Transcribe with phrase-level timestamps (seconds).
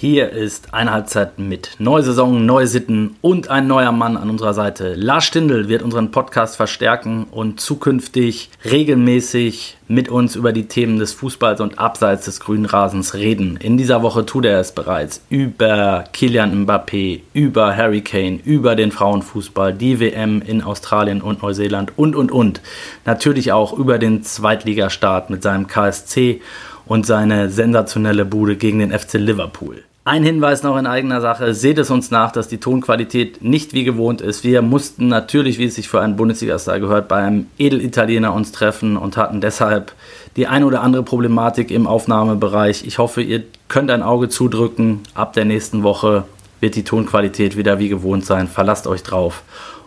[0.00, 4.54] Hier ist eine Halbzeit mit neue Saison, neue Sitten und ein neuer Mann an unserer
[4.54, 4.94] Seite.
[4.94, 11.12] Lars Stindl wird unseren Podcast verstärken und zukünftig regelmäßig mit uns über die Themen des
[11.12, 13.58] Fußballs und abseits des grünen Rasens reden.
[13.60, 18.92] In dieser Woche tut er es bereits über Kilian Mbappé, über Harry Kane, über den
[18.92, 22.62] Frauenfußball, die WM in Australien und Neuseeland und und und.
[23.04, 26.40] Natürlich auch über den Zweitligastart mit seinem KSC
[26.86, 29.84] und seine sensationelle Bude gegen den FC Liverpool.
[30.02, 33.84] Ein Hinweis noch in eigener Sache, seht es uns nach, dass die Tonqualität nicht wie
[33.84, 34.44] gewohnt ist.
[34.44, 38.96] Wir mussten natürlich, wie es sich für einen Bundesliga-Star gehört, bei einem Edelitaliener uns treffen
[38.96, 39.92] und hatten deshalb
[40.36, 42.86] die eine oder andere Problematik im Aufnahmebereich.
[42.86, 45.00] Ich hoffe, ihr könnt ein Auge zudrücken.
[45.12, 46.24] Ab der nächsten Woche
[46.60, 48.48] wird die Tonqualität wieder wie gewohnt sein.
[48.48, 49.42] Verlasst euch drauf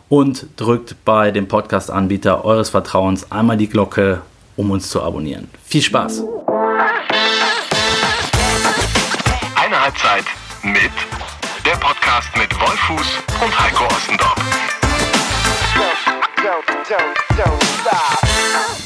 [0.09, 4.21] und drückt bei dem Podcast-Anbieter eures Vertrauens einmal die Glocke,
[4.57, 5.47] um uns zu abonnieren.
[5.65, 6.23] Viel Spaß!
[10.63, 10.75] Mit
[11.65, 14.35] der Podcast mit Wolfuß und Heiko Ostendorf.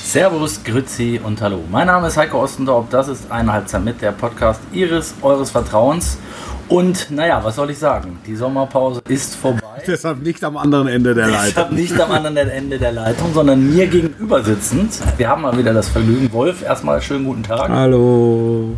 [0.04, 1.60] Servus, Grüezi und Hallo.
[1.70, 2.88] Mein Name ist Heiko Ostendorf.
[2.90, 6.18] Das ist eine Halbzeit mit der Podcast Ihres, eures Vertrauens.
[6.68, 8.18] Und naja, was soll ich sagen?
[8.26, 9.62] Die Sommerpause ist vorbei.
[9.86, 11.46] Deshalb nicht am anderen Ende der Leitung.
[11.46, 15.00] Deshalb nicht am anderen Ende der Leitung, sondern mir gegenüber sitzend.
[15.18, 16.34] Wir haben mal wieder das Vergnügen.
[16.34, 17.70] Wolf, erstmal schönen guten Tag.
[17.70, 18.76] Hallo.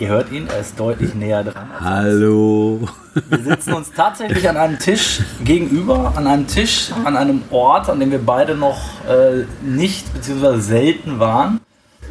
[0.00, 1.70] Ihr hört ihn, er ist deutlich näher dran.
[1.80, 2.86] Hallo.
[3.28, 7.98] Wir sitzen uns tatsächlich an einem Tisch gegenüber, an einem Tisch, an einem Ort, an
[7.98, 10.60] dem wir beide noch äh, nicht bzw.
[10.60, 11.58] selten waren.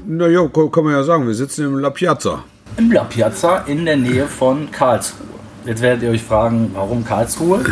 [0.06, 2.44] Naja, kann man ja sagen, wir sitzen im La Piazza.
[2.76, 5.26] Im La Piazza in der Nähe von Karlsruhe.
[5.64, 7.64] Jetzt werdet ihr euch fragen, warum Karlsruhe?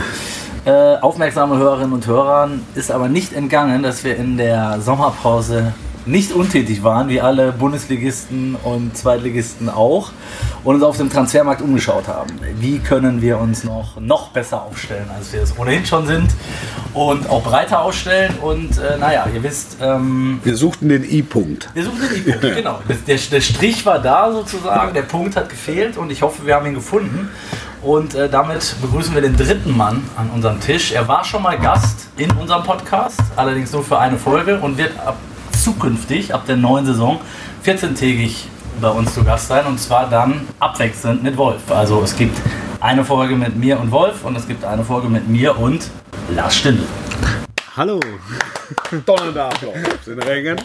[0.64, 5.74] Äh, aufmerksame Hörerinnen und Hörern ist aber nicht entgangen, dass wir in der Sommerpause
[6.06, 10.12] nicht untätig waren, wie alle Bundesligisten und Zweitligisten auch,
[10.64, 12.30] und uns auf dem Transfermarkt umgeschaut haben.
[12.59, 16.30] Wie können wir uns noch, noch besser aufstellen, als wir es ohnehin schon sind
[16.94, 18.34] und auch breiter aufstellen.
[18.42, 19.78] Und äh, naja, ihr wisst.
[19.81, 21.69] Ähm, wir suchten den I-Punkt.
[21.74, 22.80] Wir suchten den I-Punkt, genau.
[23.07, 26.66] Der, der Strich war da sozusagen, der Punkt hat gefehlt und ich hoffe, wir haben
[26.66, 27.30] ihn gefunden.
[27.81, 30.91] Und äh, damit begrüßen wir den dritten Mann an unserem Tisch.
[30.91, 34.97] Er war schon mal Gast in unserem Podcast, allerdings nur für eine Folge und wird
[35.00, 35.18] ab
[35.66, 37.20] zukünftig ab der neuen Saison
[37.66, 38.46] 14-tägig
[38.80, 41.72] bei uns zu Gast sein und zwar dann abwechselnd mit Wolf.
[41.72, 42.38] Also es gibt
[42.81, 45.90] eine Folge mit mir und Wolf und es gibt eine Folge mit mir und
[46.36, 46.84] Lars Stindl.
[47.75, 48.00] Hallo.
[49.08, 49.74] Donnernder Applaus
[50.06, 50.62] den Rängen.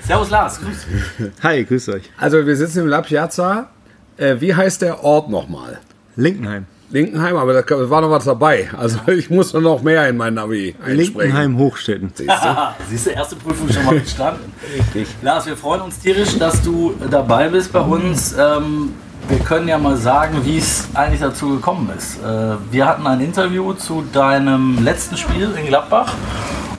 [0.00, 0.86] Servus Lars, grüß.
[1.42, 2.10] Hi, grüß euch.
[2.16, 3.68] Also wir sitzen im La Piazza.
[4.16, 5.80] Äh, wie heißt der Ort nochmal?
[6.16, 6.64] Linkenheim.
[6.92, 8.68] Linkenheim, aber da war noch was dabei.
[8.76, 10.96] Also ich muss noch mehr in mein Navi einsprechen.
[10.96, 12.12] Linkenheim Hochstädten.
[12.14, 12.74] Siehst du?
[12.88, 14.52] Siehst du, erste Prüfung schon mal bestanden.
[14.76, 15.08] Richtig.
[15.22, 18.34] Lars, wir freuen uns tierisch, dass du dabei bist bei uns.
[18.38, 18.94] Ähm,
[19.28, 22.18] wir können ja mal sagen, wie es eigentlich dazu gekommen ist.
[22.22, 26.12] Äh, wir hatten ein Interview zu deinem letzten Spiel in Gladbach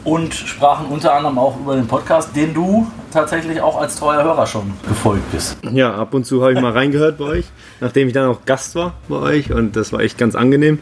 [0.03, 4.47] und sprachen unter anderem auch über den Podcast, den du tatsächlich auch als treuer Hörer
[4.47, 5.58] schon gefolgt bist.
[5.72, 7.46] Ja, ab und zu habe ich mal reingehört bei euch,
[7.80, 10.80] nachdem ich dann auch Gast war bei euch und das war echt ganz angenehm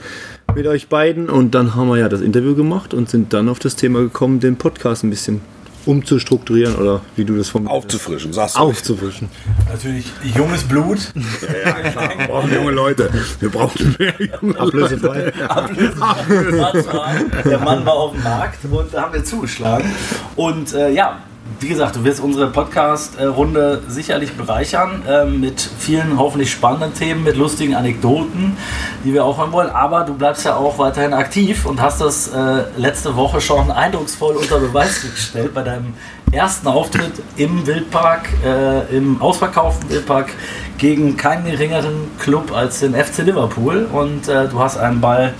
[0.55, 3.59] mit euch beiden und dann haben wir ja das Interview gemacht und sind dann auf
[3.59, 5.41] das Thema gekommen, den Podcast ein bisschen
[5.85, 8.59] umzustrukturieren oder wie du das vom aufzufrischen, sagst du.
[8.59, 9.29] Aufzufrischen.
[9.69, 10.05] Natürlich
[10.35, 11.13] junges Blut.
[11.41, 12.09] Ja, ja klar.
[12.17, 13.09] Wir brauchen junge Leute.
[13.39, 15.33] Wir brauchen mehr junge Ablösefrei.
[15.47, 17.25] Ablösefrei.
[17.45, 19.89] Der Mann war auf dem Markt und da haben wir zugeschlagen.
[20.35, 21.19] Und äh, ja,
[21.61, 27.37] wie gesagt, du wirst unsere Podcast-Runde sicherlich bereichern äh, mit vielen hoffentlich spannenden Themen, mit
[27.37, 28.57] lustigen Anekdoten,
[29.05, 29.69] die wir auch hören wollen.
[29.69, 34.37] Aber du bleibst ja auch weiterhin aktiv und hast das äh, letzte Woche schon eindrucksvoll
[34.37, 35.93] unter Beweis gestellt bei deinem
[36.31, 40.33] ersten Auftritt im Wildpark, äh, im ausverkauften Wildpark
[40.79, 43.87] gegen keinen geringeren Club als den FC Liverpool.
[43.93, 45.35] Und äh, du hast einen Ball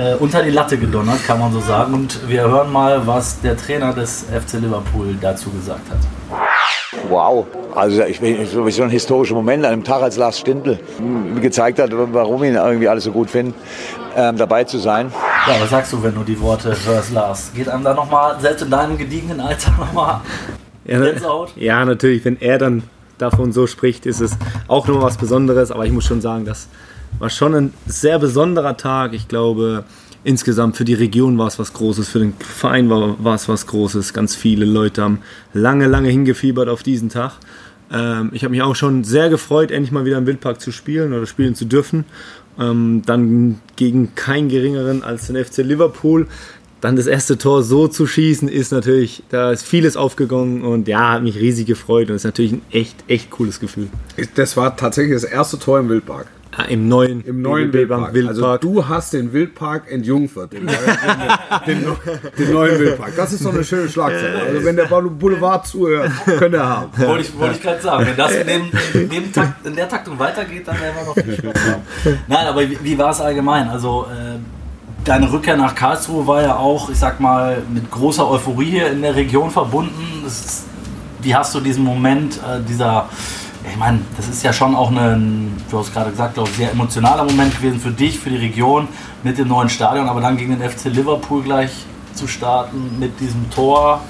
[0.00, 1.92] äh, unter die Latte gedonnert, kann man so sagen.
[1.94, 5.98] Und wir hören mal, was der Trainer des FC Liverpool dazu gesagt hat.
[7.08, 10.78] Wow, also ich bin sowieso ein historischer Moment an einem Tag, als Lars Stindl
[11.40, 13.54] gezeigt hat, warum ihn irgendwie alle so gut finden,
[14.16, 15.12] ähm, dabei zu sein.
[15.46, 17.52] Ja, was sagst du, wenn du die Worte hörst, Lars?
[17.54, 20.20] Geht einem da nochmal, selbst in deinem gediegenen Alter, nochmal
[20.84, 21.00] ja,
[21.56, 22.82] ja, natürlich, wenn er dann
[23.18, 24.36] davon so spricht, ist es
[24.66, 26.68] auch nochmal was Besonderes, aber ich muss schon sagen, dass
[27.18, 29.12] war schon ein sehr besonderer Tag.
[29.12, 29.84] Ich glaube,
[30.24, 33.66] insgesamt für die Region war es was Großes, für den Verein war, war es was
[33.66, 34.12] Großes.
[34.12, 35.18] Ganz viele Leute haben
[35.52, 37.32] lange, lange hingefiebert auf diesen Tag.
[37.92, 41.12] Ähm, ich habe mich auch schon sehr gefreut, endlich mal wieder im Wildpark zu spielen
[41.12, 42.04] oder spielen zu dürfen.
[42.58, 46.26] Ähm, dann gegen keinen geringeren als den FC Liverpool.
[46.80, 51.12] Dann das erste Tor so zu schießen, ist natürlich, da ist vieles aufgegangen und ja,
[51.12, 53.88] hat mich riesig gefreut und ist natürlich ein echt, echt cooles Gefühl.
[54.34, 56.28] Das war tatsächlich das erste Tor im Wildpark.
[56.58, 58.12] Ja, Im neuen, Im neuen Wildpark.
[58.12, 58.36] Wildpark.
[58.36, 60.52] Also du hast den Wildpark entjungfert.
[60.52, 60.76] Den, den,
[61.66, 61.96] den,
[62.38, 63.14] den neuen Wildpark.
[63.16, 64.40] Das ist doch eine schöne Schlagzeile.
[64.40, 66.90] Also wenn der Boulevard zuhört, könnte er haben.
[66.96, 68.06] Wollte ich, wollte ich gerade sagen.
[68.06, 71.14] Wenn das in, dem, in, dem Takt, in der Taktung weitergeht, dann werden wir noch
[71.14, 72.18] viel Spaß haben.
[72.26, 73.68] Nein, aber wie, wie war es allgemein?
[73.68, 74.38] Also äh,
[75.04, 79.02] deine Rückkehr nach Karlsruhe war ja auch, ich sag mal, mit großer Euphorie hier in
[79.02, 80.24] der Region verbunden.
[80.26, 80.64] Ist,
[81.22, 83.08] wie hast du diesen Moment äh, dieser
[83.68, 86.72] ich meine, das ist ja schon auch ein, du hast gerade gesagt, glaube ich, sehr
[86.72, 88.88] emotionaler Moment gewesen für dich, für die Region
[89.22, 91.70] mit dem neuen Stadion, aber dann gegen den FC Liverpool gleich
[92.14, 94.00] zu starten mit diesem Tor.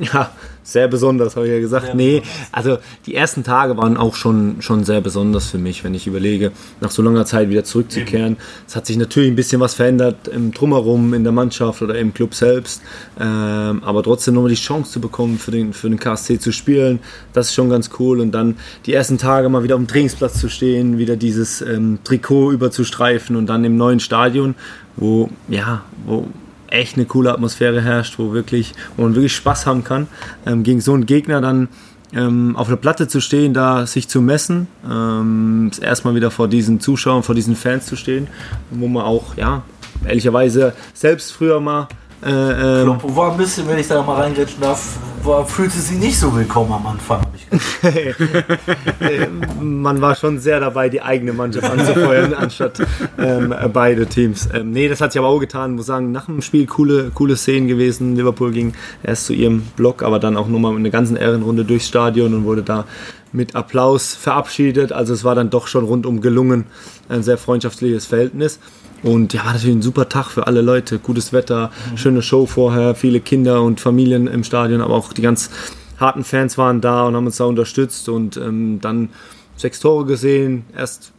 [0.00, 0.30] Ja,
[0.72, 1.86] sehr besonders, habe ich ja gesagt.
[1.86, 2.22] Sehr nee,
[2.52, 6.52] also die ersten Tage waren auch schon, schon sehr besonders für mich, wenn ich überlege,
[6.80, 8.36] nach so langer Zeit wieder zurückzukehren.
[8.66, 12.14] Es hat sich natürlich ein bisschen was verändert im Drumherum, in der Mannschaft oder im
[12.14, 12.82] Club selbst.
[13.18, 17.00] Ähm, aber trotzdem nochmal die Chance zu bekommen, für den, für den KSC zu spielen,
[17.32, 18.20] das ist schon ganz cool.
[18.20, 18.56] Und dann
[18.86, 23.36] die ersten Tage mal wieder auf dem Trainingsplatz zu stehen, wieder dieses ähm, Trikot überzustreifen
[23.36, 24.54] und dann im neuen Stadion,
[24.96, 26.26] wo, ja, wo
[26.70, 30.08] echt eine coole Atmosphäre herrscht, wo, wirklich, wo man wirklich Spaß haben kann,
[30.46, 31.68] ähm, gegen so einen Gegner dann
[32.12, 36.80] ähm, auf der Platte zu stehen, da sich zu messen, ähm, erstmal wieder vor diesen
[36.80, 38.28] Zuschauern, vor diesen Fans zu stehen,
[38.70, 39.62] wo man auch, ja,
[40.04, 41.88] ehrlicherweise selbst früher mal
[42.22, 45.96] äh, ähm, Kloppo war ein bisschen, wenn ich da mal reingrätschen darf, war, fühlte sie
[45.96, 47.46] nicht so willkommen am Anfang, habe ich
[49.60, 52.80] Man war schon sehr dabei, die eigene Mannschaft anzufeuern, anstatt
[53.18, 54.48] ähm, beide Teams.
[54.52, 55.72] Ähm, nee, das hat sich aber auch getan.
[55.72, 58.16] Muss sagen, nach dem Spiel coole, coole Szenen gewesen.
[58.16, 62.34] Liverpool ging erst zu ihrem Block, aber dann auch nochmal eine ganze Ehrenrunde durchs Stadion
[62.34, 62.84] und wurde da
[63.32, 64.92] mit Applaus verabschiedet.
[64.92, 66.66] Also es war dann doch schon rundum gelungen.
[67.08, 68.58] Ein sehr freundschaftliches Verhältnis.
[69.02, 70.98] Und ja, war natürlich ein super Tag für alle Leute.
[70.98, 71.96] Gutes Wetter, mhm.
[71.96, 75.50] schöne Show vorher, viele Kinder und Familien im Stadion, aber auch die ganz
[75.98, 79.10] harten Fans waren da und haben uns da unterstützt und ähm, dann
[79.56, 80.64] sechs Tore gesehen.
[80.76, 81.12] Erst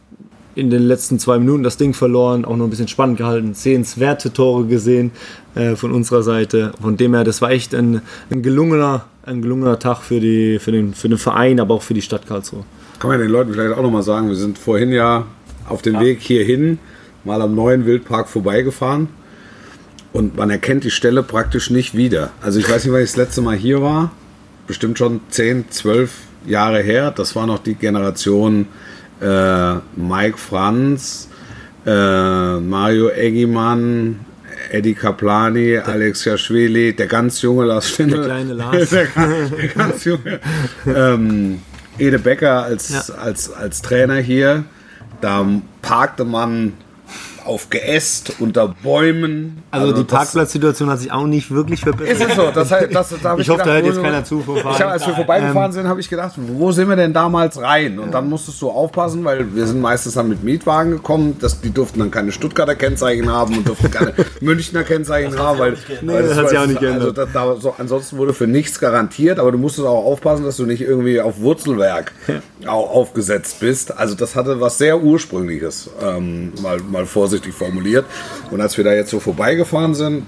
[0.54, 4.32] in den letzten zwei Minuten das Ding verloren, auch noch ein bisschen spannend gehalten, sehenswerte
[4.32, 5.12] Tore gesehen
[5.54, 6.72] äh, von unserer Seite.
[6.80, 10.72] Von dem her, das war echt ein, ein, gelungener, ein gelungener Tag für, die, für,
[10.72, 12.64] den, für den Verein, aber auch für die Stadt Karlsruhe.
[12.98, 15.24] Kann man den Leuten vielleicht auch nochmal sagen, wir sind vorhin ja
[15.68, 16.00] auf dem ja.
[16.00, 16.78] Weg hierhin
[17.24, 19.08] mal am neuen Wildpark vorbeigefahren
[20.12, 22.30] und man erkennt die Stelle praktisch nicht wieder.
[22.42, 24.12] Also ich weiß nicht, wann ich das letzte Mal hier war.
[24.66, 26.12] Bestimmt schon 10, 12
[26.46, 27.10] Jahre her.
[27.10, 28.66] Das war noch die Generation
[29.20, 31.28] äh, Mike Franz,
[31.86, 34.20] äh, Mario Eggimann,
[34.70, 38.16] Eddie Kaplani, der, Alex Jaschwili, der ganz junge Lars Stindl.
[38.16, 38.90] Der kleine Lars.
[38.90, 40.40] der, der ganz junge.
[40.86, 41.60] ähm,
[41.98, 43.14] Ede Becker als, ja.
[43.14, 44.64] als, als Trainer hier.
[45.20, 45.46] Da
[45.82, 46.72] parkte man
[47.44, 49.62] auf Geäst, unter Bäumen.
[49.70, 52.20] Also, also die Parkplatzsituation hat sich auch nicht wirklich verbessert.
[52.20, 52.50] Ist es so?
[52.54, 54.44] Das, das, das, da ich, ich hoffe, da hört jetzt keiner zu.
[54.56, 57.60] Ich hab, als wir vorbeigefahren ähm, sind, habe ich gedacht, wo sind wir denn damals
[57.60, 57.98] rein?
[57.98, 61.36] Und dann musstest du aufpassen, weil wir sind meistens dann mit Mietwagen gekommen.
[61.40, 65.58] Das, die durften dann keine Stuttgarter Kennzeichen haben und durften keine Münchner Kennzeichen haben.
[65.58, 67.18] Weil, nee, weil das, hat sich auch nicht geändert.
[67.18, 70.66] Also, da, so, ansonsten wurde für nichts garantiert, aber du musstest auch aufpassen, dass du
[70.66, 72.12] nicht irgendwie auf Wurzelwerk
[72.66, 73.96] aufgesetzt bist.
[73.96, 78.04] Also das hatte was sehr Ursprüngliches, ähm, mal, mal vorsichtig formuliert.
[78.50, 80.26] Und als wir da jetzt so vorbeigefahren sind,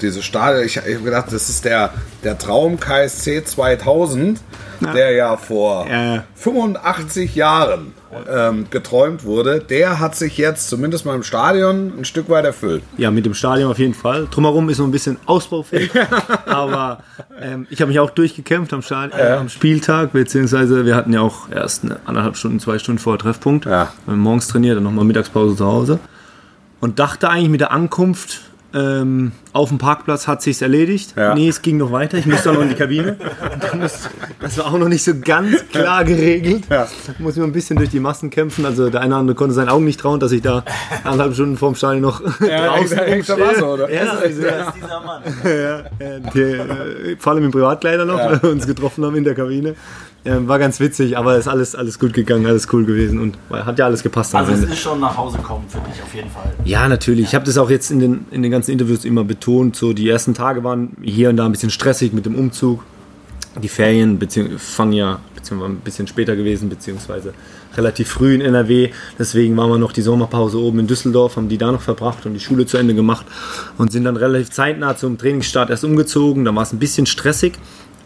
[0.00, 1.92] diese Stadion, ich, ich habe gedacht, das ist der,
[2.24, 4.40] der Traum KSC 2000,
[4.80, 4.92] ja.
[4.92, 6.24] der ja vor ja.
[6.34, 7.92] 85 Jahren
[8.30, 9.60] ähm, geträumt wurde.
[9.60, 12.82] Der hat sich jetzt zumindest mal im Stadion ein Stück weit erfüllt.
[12.96, 14.28] Ja, mit dem Stadion auf jeden Fall.
[14.30, 15.90] Drumherum ist noch ein bisschen ausbaufähig,
[16.46, 17.02] aber
[17.40, 21.20] ähm, ich habe mich auch durchgekämpft am, Stadion, äh, am, Spieltag, beziehungsweise wir hatten ja
[21.20, 23.66] auch erst eine anderthalb Stunden, zwei Stunden vor Treffpunkt.
[23.66, 23.92] Ja.
[24.06, 25.98] Morgens trainiert, dann nochmal Mittagspause zu Hause
[26.82, 28.40] und dachte eigentlich mit der Ankunft
[28.74, 31.14] ähm, auf dem Parkplatz hat sich's erledigt.
[31.16, 31.34] Ja.
[31.34, 32.16] Nee, es ging noch weiter.
[32.18, 33.16] Ich musste noch in die Kabine.
[33.80, 34.08] Das,
[34.40, 36.64] das war auch noch nicht so ganz klar geregelt.
[36.70, 36.86] Ja.
[37.06, 38.64] Da muss ich ein bisschen durch die Massen kämpfen.
[38.64, 40.64] Also der eine oder andere konnte seinen Augen nicht trauen, dass ich da
[41.04, 43.92] anderthalb Stunden vorm Stadion noch ja, draußen da Wasser, oder?
[43.92, 44.72] Ja, also, ja.
[44.74, 45.22] dieser Mann.
[45.44, 45.82] Ja,
[46.34, 49.74] die, äh, vor allem im Privatkleider noch, weil wir uns getroffen haben in der Kabine.
[50.24, 53.78] Ja, war ganz witzig, aber ist alles, alles gut gegangen, alles cool gewesen und hat
[53.78, 54.34] ja alles gepasst.
[54.34, 56.52] Also es ist schon nach Hause kommen für dich auf jeden Fall.
[56.64, 57.26] Ja, natürlich.
[57.26, 59.74] Ich habe das auch jetzt in den, in den ganzen Interviews immer betont.
[59.74, 62.84] So die ersten Tage waren hier und da ein bisschen stressig mit dem Umzug.
[63.60, 64.18] Die Ferien
[64.58, 67.34] fangen ja beziehungsweise ein bisschen später gewesen, beziehungsweise
[67.76, 68.90] relativ früh in NRW.
[69.18, 72.34] Deswegen waren wir noch die Sommerpause oben in Düsseldorf, haben die da noch verbracht und
[72.34, 73.26] die Schule zu Ende gemacht
[73.76, 76.44] und sind dann relativ zeitnah zum Trainingsstart erst umgezogen.
[76.44, 77.54] Da war es ein bisschen stressig.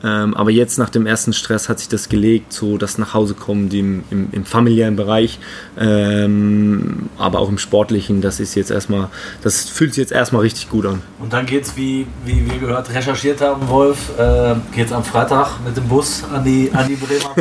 [0.04, 3.34] Ähm, aber jetzt nach dem ersten Stress hat sich das gelegt, so das nach Hause
[3.34, 5.38] kommen, die im, im, im familiären Bereich,
[5.78, 9.08] ähm, aber auch im sportlichen, das ist jetzt erstmal,
[9.42, 11.02] das fühlt sich jetzt erstmal richtig gut an.
[11.18, 15.76] Und dann geht's, wie, wie wir gehört, recherchiert haben, Wolf, äh, geht's am Freitag mit
[15.76, 17.34] dem Bus an die, an die Bremer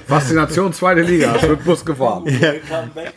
[0.06, 2.24] Faszination zweite Liga, es wird Bus gefahren.
[2.26, 2.52] Ja.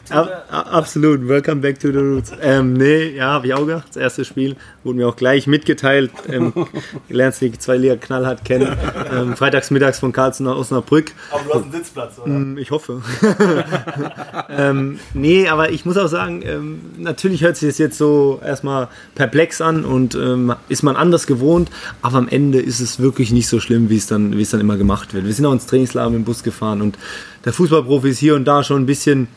[0.09, 2.31] Ab, absolut, welcome back to the roots.
[2.41, 6.11] Ähm, nee, ja, ich auch gedacht, das erste Spiel wurde mir auch gleich mitgeteilt.
[6.29, 6.53] Ähm,
[7.09, 8.75] lernst die zwei Liga knallhart kennen.
[9.11, 11.11] Ähm, freitags mittags von Karlsruhe nach Osnabrück.
[11.31, 12.31] Aber du hast einen Sitzplatz, oder?
[12.31, 13.01] Mm, Ich hoffe.
[14.49, 18.87] ähm, nee, aber ich muss auch sagen, ähm, natürlich hört sich das jetzt so erstmal
[19.13, 21.69] perplex an und ähm, ist man anders gewohnt,
[22.01, 24.61] aber am Ende ist es wirklich nicht so schlimm, wie es dann, wie es dann
[24.61, 25.25] immer gemacht wird.
[25.25, 26.97] Wir sind auch ins Trainingslager mit dem Bus gefahren und
[27.45, 29.27] der Fußballprofi ist hier und da schon ein bisschen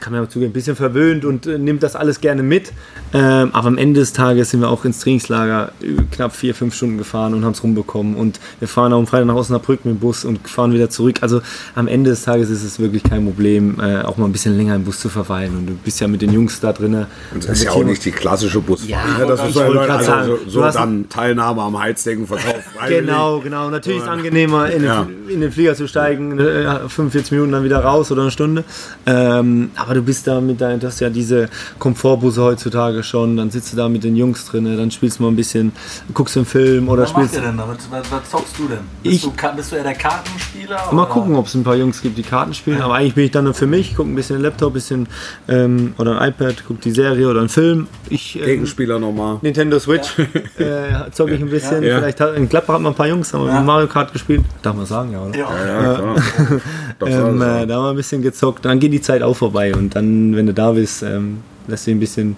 [0.00, 2.72] kann man ja zugeben, ein bisschen verwöhnt und äh, nimmt das alles gerne mit.
[3.12, 6.74] Ähm, aber am Ende des Tages sind wir auch ins Trainingslager äh, knapp vier, fünf
[6.74, 8.14] Stunden gefahren und haben es rumbekommen.
[8.14, 11.16] Und wir fahren auch am Freitag nach Osnabrück mit dem Bus und fahren wieder zurück.
[11.20, 11.40] Also
[11.74, 14.74] am Ende des Tages ist es wirklich kein Problem, äh, auch mal ein bisschen länger
[14.76, 15.56] im Bus zu verweilen.
[15.56, 16.94] Und du bist ja mit den Jungs da drin.
[17.34, 18.90] Und das ist ja auch nicht die klassische Busfahrt.
[18.90, 19.26] Ja, ne?
[19.26, 22.64] das ist so, wollte grad sagen, also du so hast- dann Teilnahme am Heizdecken verkauft.
[22.88, 23.70] Genau, genau.
[23.70, 25.06] Natürlich ist es angenehmer, in den, Ja.
[25.28, 28.64] in den Flieger zu steigen, äh, 45 Minuten dann wieder raus oder eine Stunde.
[29.06, 31.48] Ähm, aber du bist da mit deinen, du hast ja diese
[31.78, 35.28] Komfortbusse heutzutage schon, dann sitzt du da mit den Jungs drin, dann spielst du mal
[35.30, 35.72] ein bisschen,
[36.14, 37.34] guckst einen Film oder Was spielst.
[37.34, 37.78] ihr denn damit?
[37.90, 38.78] Was, was zockst du denn?
[39.02, 40.78] Bist, Ich- du, bist du eher der Kartenspieler?
[40.92, 41.12] Mal oder?
[41.12, 42.80] gucken, ob es ein paar Jungs gibt, die Karten spielen.
[42.80, 45.08] Aber eigentlich bin ich dann nur für mich, gucke ein bisschen den Laptop, bisschen
[45.48, 47.86] ähm, oder ein iPad, gucke die Serie oder einen Film.
[48.08, 49.38] Ich ähm, Gegenspieler nochmal.
[49.42, 50.18] Nintendo Switch
[50.58, 51.82] äh, zocke ich ein bisschen.
[51.82, 51.98] Ja.
[51.98, 53.60] Vielleicht hat, in Gladbach hat man ein paar Jungs, haben wir Ja.
[53.60, 54.42] Mario Kart gespielt.
[54.62, 55.36] Darf man sagen, ja, oder?
[55.38, 55.48] Ja.
[55.66, 56.16] Ja, klar.
[57.06, 58.64] Ähm, äh, da haben wir ein bisschen gezockt.
[58.64, 59.74] Dann geht die Zeit auch vorbei.
[59.74, 62.36] Und dann, wenn du da bist, ähm, lässt du ein bisschen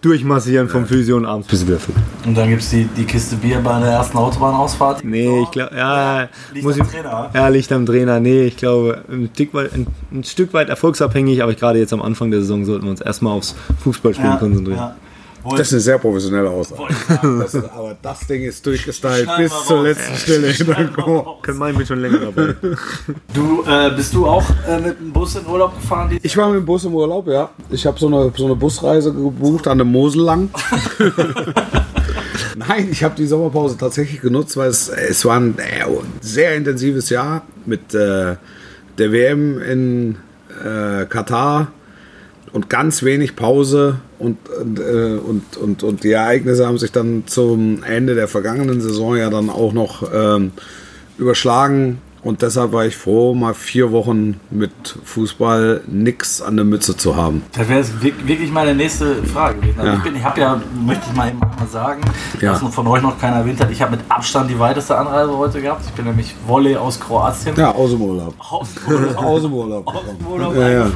[0.00, 1.94] durchmassieren vom Physio und abends bist du wieder fit.
[2.26, 5.02] Und dann gibt es die, die Kiste Bier bei der ersten Autobahnausfahrt.
[5.02, 7.30] Nee, ich glaube, ja, Liegt muss am ich, Trainer.
[7.32, 8.20] ja, liegt am Trainer.
[8.20, 12.02] Nee, ich glaube, ein Stück, weit, ein, ein Stück weit erfolgsabhängig, aber gerade jetzt am
[12.02, 14.78] Anfang der Saison sollten wir uns erstmal aufs Fußballspielen Ja, konzentrieren.
[14.78, 14.96] ja.
[15.44, 16.82] Wolf, Das ist eine sehr professionelle Aussage.
[17.38, 19.86] Das ist, aber das Ding ist durchgestylt bis wir zur raus.
[19.86, 20.54] letzten Stelle.
[21.42, 22.54] Können meinen bin schon länger dabei.
[23.32, 26.08] Du, äh, bist du auch äh, mit dem Bus in Urlaub gefahren?
[26.10, 27.50] dieses Ich war mit dem Bus im Urlaub, ja.
[27.70, 30.50] Ich habe so eine, so eine Busreise gebucht an der Mosel lang.
[32.56, 35.84] Nein, ich habe die Sommerpause tatsächlich genutzt, weil es, es war ein äh,
[36.20, 38.36] sehr intensives Jahr mit äh,
[38.98, 40.16] der WM in
[40.64, 41.68] äh, Katar
[42.54, 47.24] und ganz wenig Pause und, und, äh, und, und, und die Ereignisse haben sich dann
[47.26, 50.52] zum Ende der vergangenen Saison ja dann auch noch ähm,
[51.18, 54.70] überschlagen und deshalb war ich froh, mal vier Wochen mit
[55.04, 57.42] Fußball nix an der Mütze zu haben.
[57.52, 57.84] Das wäre
[58.24, 59.78] wirklich meine nächste Frage gewesen.
[59.80, 59.96] Also Ja.
[59.98, 62.00] ich, bin- ich habe ja, möchte ich mal eben mal sagen,
[62.40, 62.52] Ja.
[62.62, 65.60] was von euch noch keiner erwähnt hat, ich habe mit Abstand die weiteste Anreise heute
[65.60, 65.82] gehabt.
[65.86, 67.54] Ich bin nämlich Volley aus Kroatien.
[67.56, 68.34] Ja, aus dem Urlaub.
[68.38, 69.16] Aus dem Urlaub.
[69.22, 69.86] Aus dem Urlaub.
[69.88, 70.90] aus dem Urlaub Ja, ja.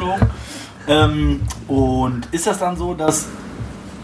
[0.89, 3.27] Ähm, und ist das dann so, dass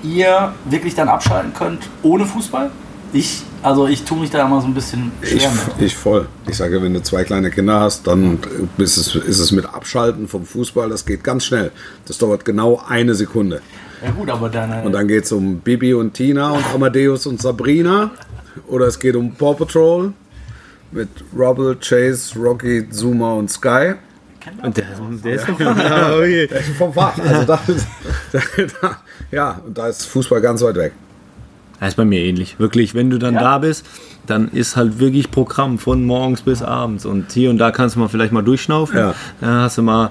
[0.03, 2.71] ihr wirklich dann abschalten könnt ohne Fußball?
[3.13, 5.87] Ich, also ich tue mich da immer so ein bisschen Ich, schwer mit.
[5.87, 6.27] ich voll.
[6.49, 8.39] Ich sage, wenn du zwei kleine Kinder hast, dann
[8.77, 11.71] ist es, ist es mit Abschalten vom Fußball, das geht ganz schnell.
[12.07, 13.63] Das dauert genau eine Sekunde.
[14.05, 14.83] Ja gut, aber deine...
[14.83, 18.11] Und dann geht es um Bibi und Tina und Amadeus und Sabrina.
[18.67, 20.13] Oder es geht um Paw Patrol
[20.91, 23.95] mit Rubble, Chase, Rocky, Zuma und Sky.
[24.63, 24.85] Und der,
[25.23, 25.77] der ist ja.
[25.77, 26.47] ja, okay.
[26.47, 27.19] Das ist vom Fach.
[27.19, 27.61] Also da,
[28.33, 28.41] da,
[28.81, 28.97] da,
[29.31, 30.93] ja, und da ist Fußball ganz weit weg.
[31.81, 32.59] Das ist bei mir ähnlich.
[32.59, 33.41] Wirklich, wenn du dann Ja.
[33.41, 33.85] da bist,
[34.27, 37.05] dann ist halt wirklich Programm von morgens bis abends.
[37.05, 38.97] Und hier und da kannst du mal vielleicht mal durchschnaufen.
[38.97, 39.15] Ja.
[39.41, 40.11] Dann hast du mal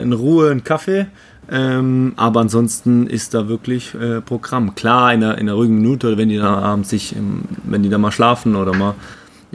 [0.00, 1.06] in Ruhe einen Kaffee.
[1.48, 4.74] Ähm, aber ansonsten ist da wirklich äh, Programm.
[4.74, 7.88] Klar, in einer, in einer ruhigen Minute, wenn die dann abends sich, im, wenn die
[7.88, 8.94] da mal schlafen oder mal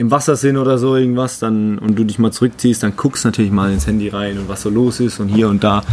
[0.02, 3.52] im Wasser sind oder so irgendwas, dann und du dich mal zurückziehst, dann guckst natürlich
[3.52, 5.84] mal ins Handy rein und was so los ist und hier und da.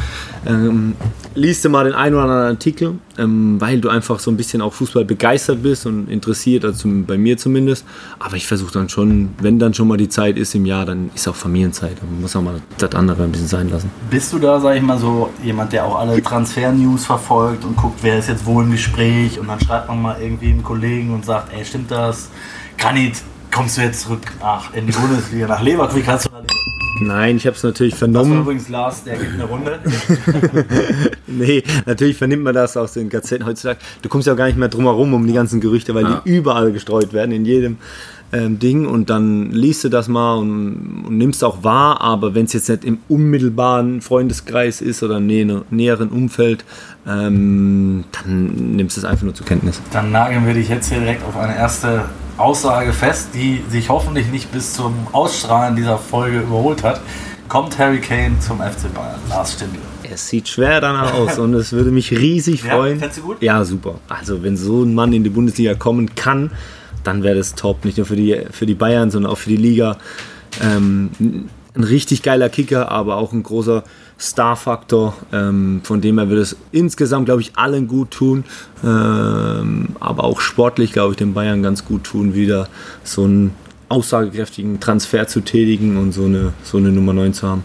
[0.46, 0.94] Ähm,
[1.34, 4.62] liest du mal den einen oder anderen Artikel, ähm, weil du einfach so ein bisschen
[4.62, 7.84] auch Fußball begeistert bist und interessiert, also bei mir zumindest.
[8.18, 11.10] Aber ich versuche dann schon, wenn dann schon mal die Zeit ist im Jahr, dann
[11.14, 11.98] ist auch Familienzeit.
[12.00, 13.90] Dann muss auch mal das andere ein bisschen sein lassen.
[14.10, 17.98] Bist du da, sag ich mal, so jemand, der auch alle Transfer-News verfolgt und guckt,
[18.00, 21.26] wer ist jetzt wo im Gespräch und dann schreibt man mal irgendwie einen Kollegen und
[21.26, 22.30] sagt, ey, stimmt das?
[22.78, 26.00] Granit, kommst du jetzt zurück nach, in die Bundesliga, nach Leverkusen?
[26.00, 26.58] Wie kannst du nach Leverkusen?
[27.00, 28.40] Nein, ich habe es natürlich Das war vernommen.
[28.40, 29.78] übrigens Lars, der gibt eine Runde.
[31.30, 33.78] Nee, natürlich vernimmt man das aus den Gazetten heutzutage.
[34.02, 36.30] Du kommst ja auch gar nicht mehr drum herum um die ganzen Gerüchte, weil die
[36.30, 37.76] überall gestreut werden, in jedem
[38.32, 38.86] ähm, Ding.
[38.86, 42.00] Und dann liest du das mal und, und nimmst auch wahr.
[42.00, 46.64] Aber wenn es jetzt nicht im unmittelbaren Freundeskreis ist oder im nähe, näheren Umfeld,
[47.06, 49.80] ähm, dann nimmst du es einfach nur zur Kenntnis.
[49.92, 52.06] Dann nageln wir dich jetzt hier direkt auf eine erste
[52.38, 57.00] Aussage fest, die sich hoffentlich nicht bis zum Ausstrahlen dieser Folge überholt hat.
[57.48, 59.18] Kommt Harry Kane zum FC Bayern?
[59.28, 59.78] Lars Stindl.
[60.10, 62.98] Es sieht schwer danach aus und es würde mich riesig Ja, freuen.
[62.98, 63.42] fändest du gut?
[63.42, 63.96] Ja, super.
[64.08, 66.50] Also wenn so ein Mann in die Bundesliga kommen kann,
[67.04, 67.84] dann wäre das top.
[67.84, 69.96] Nicht nur für die, für die Bayern, sondern auch für die Liga.
[70.62, 73.84] Ähm, ein richtig geiler Kicker, aber auch ein großer
[74.18, 75.14] Star-Faktor.
[75.32, 78.44] Ähm, von dem her würde es insgesamt, glaube ich, allen gut tun.
[78.84, 82.68] Ähm, aber auch sportlich, glaube ich, den Bayern ganz gut tun, wieder
[83.04, 83.54] so einen
[83.88, 87.64] aussagekräftigen Transfer zu tätigen und so eine, so eine Nummer 9 zu haben.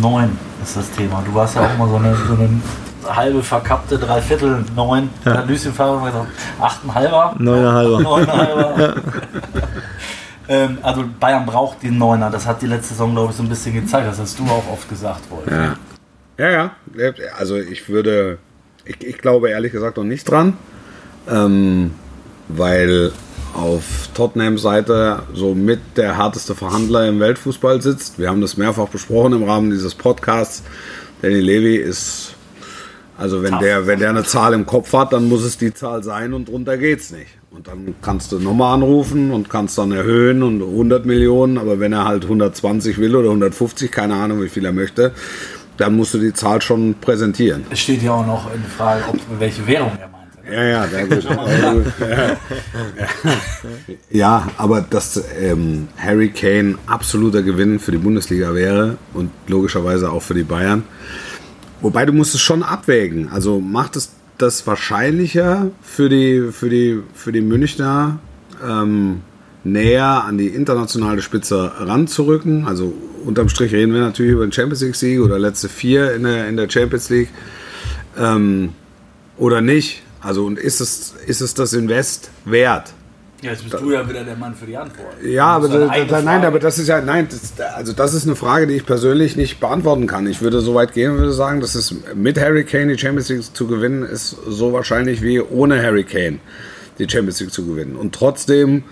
[0.00, 1.22] Neun ist das Thema.
[1.24, 2.60] Du warst ja auch mal so eine, so eine
[3.08, 5.08] halbe verkappte Dreiviertel neun.
[5.24, 5.38] Ja.
[5.38, 6.28] Hat Lucien Favre gesagt,
[6.60, 7.34] achteinhalber?
[7.38, 8.00] Neuneinhalber.
[8.00, 8.94] Neuneinhalber.
[10.50, 12.28] ähm, also Bayern braucht den Neuner.
[12.28, 14.08] Das hat die letzte Saison, glaube ich, so ein bisschen gezeigt.
[14.08, 15.46] Das hast du auch oft gesagt, Wolf.
[15.48, 15.76] Ja.
[16.38, 16.72] Ja, ja.
[17.38, 18.38] Also ich würde,
[18.84, 20.54] ich, ich glaube ehrlich gesagt noch nicht dran,
[21.28, 21.92] ähm,
[22.48, 23.12] weil
[23.54, 28.18] auf Tottenhams Seite so mit der härteste Verhandler im Weltfußball sitzt.
[28.18, 30.64] Wir haben das mehrfach besprochen im Rahmen dieses Podcasts.
[31.22, 32.34] Danny Levy ist,
[33.16, 36.02] also wenn der, wenn der eine Zahl im Kopf hat, dann muss es die Zahl
[36.02, 37.39] sein und drunter geht's nicht.
[37.60, 41.92] Und dann kannst du nochmal anrufen und kannst dann erhöhen und 100 Millionen, aber wenn
[41.92, 45.12] er halt 120 will oder 150, keine Ahnung, wie viel er möchte,
[45.76, 47.66] dann musst du die Zahl schon präsentieren.
[47.68, 50.32] Es steht ja auch noch in Frage, ob, welche Währung er meint.
[50.50, 51.26] Ja, ja, sehr gut.
[52.00, 52.36] ja,
[54.10, 60.22] ja, aber dass ähm, Harry Kane absoluter Gewinn für die Bundesliga wäre und logischerweise auch
[60.22, 60.84] für die Bayern.
[61.82, 63.28] Wobei du musst es schon abwägen.
[63.28, 68.18] Also macht es das wahrscheinlicher für die, für die, für die Münchner
[68.66, 69.22] ähm,
[69.64, 72.66] näher an die internationale Spitze ranzurücken.
[72.66, 72.92] Also
[73.24, 76.48] unterm Strich reden wir natürlich über den Champions League Sieg oder letzte vier in der,
[76.48, 77.28] in der Champions League.
[78.18, 78.70] Ähm,
[79.36, 80.02] oder nicht?
[80.20, 82.92] Also und ist es, ist es das Invest wert?
[83.42, 85.14] Ja, jetzt bist du ja wieder der Mann für die Antwort.
[85.24, 88.36] Ja, aber da, da, nein, aber das ist ja nein, das, also das ist eine
[88.36, 90.26] Frage, die ich persönlich nicht beantworten kann.
[90.26, 93.30] Ich würde so weit gehen und würde sagen, dass es mit Harry Kane die Champions
[93.30, 96.38] League zu gewinnen ist so wahrscheinlich wie ohne Harry Kane
[96.98, 97.96] die Champions League zu gewinnen.
[97.96, 98.84] Und trotzdem,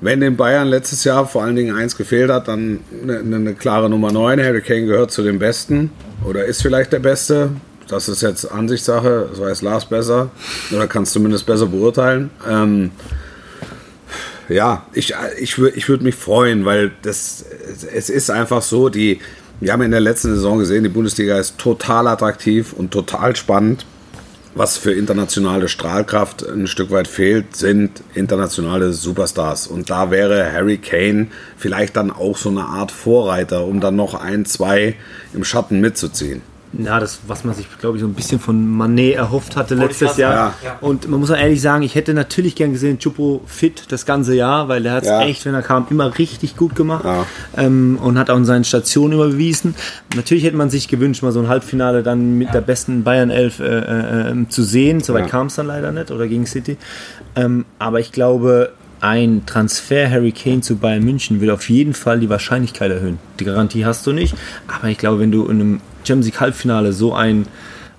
[0.00, 3.90] wenn den Bayern letztes Jahr vor allen Dingen eins gefehlt hat, dann eine, eine klare
[3.90, 4.40] Nummer 9.
[4.40, 5.90] Harry Kane gehört zu den Besten
[6.24, 7.50] oder ist vielleicht der Beste.
[7.88, 10.30] Das ist jetzt Ansichtssache, das weiß Lars besser
[10.70, 12.30] oder kann es zumindest besser beurteilen.
[12.48, 12.92] Ähm,
[14.50, 17.44] ja, ich, ich, ich würde mich freuen, weil das,
[17.94, 19.20] es ist einfach so, die,
[19.60, 23.86] wir haben in der letzten Saison gesehen, die Bundesliga ist total attraktiv und total spannend.
[24.56, 29.68] Was für internationale Strahlkraft ein Stück weit fehlt, sind internationale Superstars.
[29.68, 34.14] Und da wäre Harry Kane vielleicht dann auch so eine Art Vorreiter, um dann noch
[34.14, 34.96] ein, zwei
[35.32, 36.42] im Schatten mitzuziehen.
[36.72, 40.16] Ja, das, was man sich, glaube ich, so ein bisschen von Manet erhofft hatte letztes
[40.16, 40.54] Jahr.
[40.64, 40.78] Ja.
[40.80, 44.36] Und man muss auch ehrlich sagen, ich hätte natürlich gern gesehen, Chupo fit das ganze
[44.36, 45.22] Jahr, weil der hat es Ja.
[45.22, 47.26] echt, wenn er kam, immer richtig gut gemacht Ja.
[47.56, 49.74] ähm, und hat auch in seinen Stationen überwiesen.
[50.14, 53.58] Natürlich hätte man sich gewünscht, mal so ein Halbfinale dann mit der besten Bayern 11
[53.58, 55.00] äh, äh, ähm, zu sehen.
[55.00, 55.28] Soweit Ja.
[55.30, 56.76] kam es dann leider nicht oder gegen City.
[57.34, 62.20] Ähm, aber ich glaube, ein Transfer Harry Kane zu Bayern München will auf jeden Fall
[62.20, 63.18] die Wahrscheinlichkeit erhöhen.
[63.40, 64.34] Die Garantie hast du nicht,
[64.68, 67.46] aber ich glaube, wenn du in einem Champions League Halbfinale so ein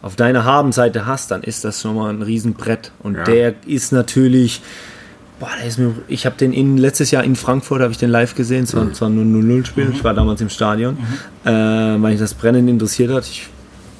[0.01, 2.91] auf deiner Habenseite hast, dann ist das schon mal ein Riesenbrett.
[3.03, 3.23] Und Ja.
[3.23, 4.61] der ist natürlich,
[5.39, 8.09] boah, der ist mir, ich habe den in, letztes Jahr in Frankfurt, habe ich den
[8.09, 8.93] live gesehen, es war Mhm.
[8.95, 10.97] zwar nur ein 0-0-Spiel, ich war damals im Stadion,
[11.43, 13.25] äh, weil mich das brennend interessiert hat.
[13.25, 13.47] Ich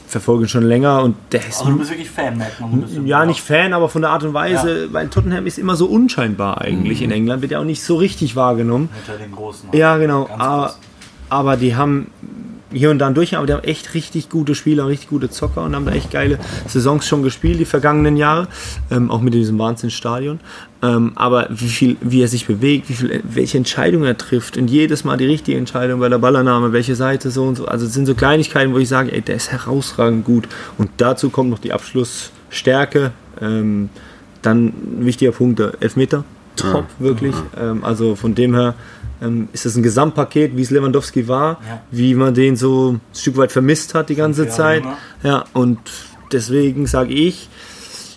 [0.08, 3.24] verfolge ihn schon länger und der ist Also du bist wirklich Fan, merkt man ja,
[3.26, 7.02] nicht Fan, aber von der Art und Weise, weil Tottenham ist immer so unscheinbar eigentlich.
[7.04, 8.90] In England wird ja auch nicht so richtig wahrgenommen.
[9.08, 9.70] Unter den Großen.
[9.72, 10.28] Ja, genau.
[10.38, 10.78] Aber, groß.
[11.30, 12.08] aber die haben
[12.72, 15.76] hier und da durch, aber die haben echt richtig gute Spieler, richtig gute Zocker und
[15.76, 18.48] haben da echt geile Saisons schon gespielt, die vergangenen Jahre.
[18.90, 20.40] Ähm, auch mit diesem Wahnsinnsstadion.
[20.84, 24.70] Ähm, aber wie viel, wie er sich bewegt, wie viel, welche Entscheidungen er trifft und
[24.70, 27.66] jedes Mal die richtige Entscheidung bei der Ballannahme, welche Seite so und so.
[27.66, 30.48] Also es sind so Kleinigkeiten, wo ich sage, ey, der ist herausragend gut.
[30.78, 33.12] Und dazu kommt noch die Abschlussstärke.
[33.40, 33.90] Ähm,
[34.42, 36.24] dann ein wichtiger Punkt, der Elfmeter.
[36.56, 37.36] Top, wirklich.
[37.60, 38.76] Ähm, also von dem her
[39.22, 41.82] ähm, ist es ein Gesamtpaket, wie es Lewandowski war, Ja.
[41.92, 44.84] wie man den so ein Stück weit vermisst hat die ganze Jahre Zeit.
[44.84, 44.98] jünger.
[45.24, 45.80] Ja, und
[46.32, 47.48] deswegen sage ich,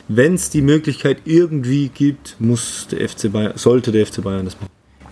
[0.08, 4.54] wenn es die Möglichkeit irgendwie gibt, muss der FC Bayern, sollte der FC Bayern das
[4.56, 4.68] machen.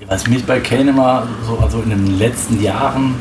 [0.08, 3.14] Was mich bei Kane immer so, also in den letzten Jahren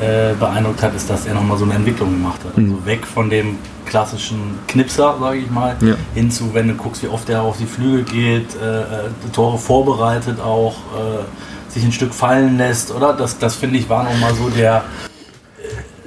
[0.00, 2.56] äh, beeindruckt hat, ist, dass er nochmal so eine Entwicklung gemacht hat.
[2.58, 3.56] Also weg von dem
[3.86, 5.94] klassischen Knipser, sage ich mal, Ja.
[6.14, 8.84] hin zu, wenn du guckst, wie oft er auf die Flügel geht, äh, äh,
[9.32, 13.12] Tore vorbereitet auch, äh, sich ein Stück fallen lässt, oder?
[13.12, 14.84] Das, das finde ich war nochmal so der,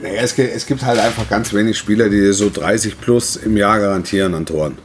[0.02, 3.36] Naja, es, gibt, es gibt halt einfach ganz wenig Spieler, die dir so 30 plus
[3.36, 4.78] im Jahr garantieren an Toren.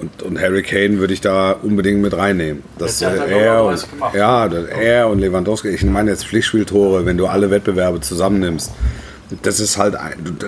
[0.00, 2.62] Und, und Harry Kane würde ich da unbedingt mit reinnehmen.
[2.78, 7.50] Dass äh, er und, ja, er und Lewandowski, ich meine jetzt Pflichtspieltore, wenn du alle
[7.50, 8.70] Wettbewerbe zusammennimmst,
[9.42, 9.96] das ist halt,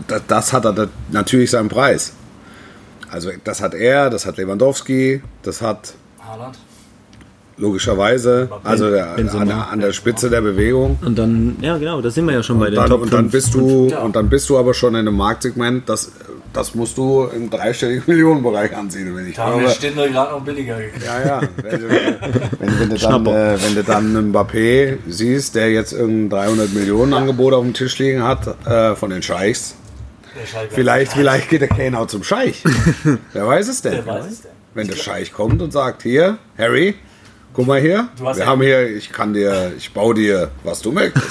[0.06, 2.12] das- das hat er natürlich seinen Preis.
[3.10, 6.56] Also das hat er, das hat Lewandowski, das hat Haaland.
[7.60, 10.98] Logischerweise, also der, an, der, an der Spitze der Bewegung.
[11.04, 13.12] Und dann, ja genau, da sind wir ja schon bei Und den dann, Top und
[13.12, 13.32] dann 5.
[13.32, 14.00] bist du Ja.
[14.00, 16.10] und dann bist du aber schon in einem Marktsegment, das,
[16.52, 19.68] das musst du im dreistelligen Millionenbereich ansiedeln, wenn ich Da haben wir.
[19.70, 21.04] Stindl gerade noch billiger gekriegt.
[21.06, 21.40] Ja, ja.
[21.62, 25.92] Wenn, du- wenn, wenn, du dann, äh, wenn du dann einen Mbappé siehst, der jetzt
[25.92, 29.76] irgendein 300 Millionen Angebot auf dem Tisch liegen hat äh, von den Scheichs,
[30.70, 32.62] vielleicht, vielleicht geht der Kane auch zum Scheich.
[33.32, 33.92] Wer weiß es denn?
[33.92, 34.50] Wer weiß es denn?
[34.74, 36.94] Wenn der Scheich kommt und sagt, hier, Harry,
[37.60, 40.80] guck mal hier, Du hast wir haben hier, ich kann dir, ich baue dir, was
[40.80, 41.26] du möchtest.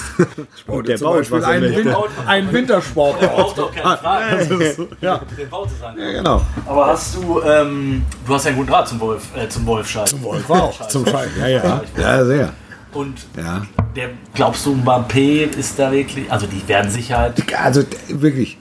[0.55, 1.75] Ich baue dir der zum baut, Beispiel einen.
[1.75, 1.95] Win
[2.27, 4.87] einen Wintersport Der braucht doch keine Frage.
[5.01, 5.97] Ja, Den baut es an.
[5.99, 6.41] ja, genau.
[6.67, 9.89] Aber hast du, ähm, du hast ja einen guten Draht zum Wolf, äh, zum Wolf
[9.89, 10.09] Schalke.
[10.11, 11.81] Zum Wolf auch, zum Scheich, ja, ja.
[11.99, 12.53] Ja, sehr.
[12.93, 13.65] Und Ja.
[13.95, 18.57] der, glaubst du, Mbappé ist da wirklich, also die werden Sicherheit, Also d- wirklich,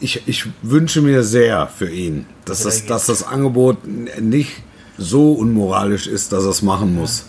[0.00, 3.78] ich, ich wünsche mir sehr für ihn, dass das, dass das Angebot
[4.20, 4.62] nicht
[5.02, 7.24] so unmoralisch ist, dass er es machen muss.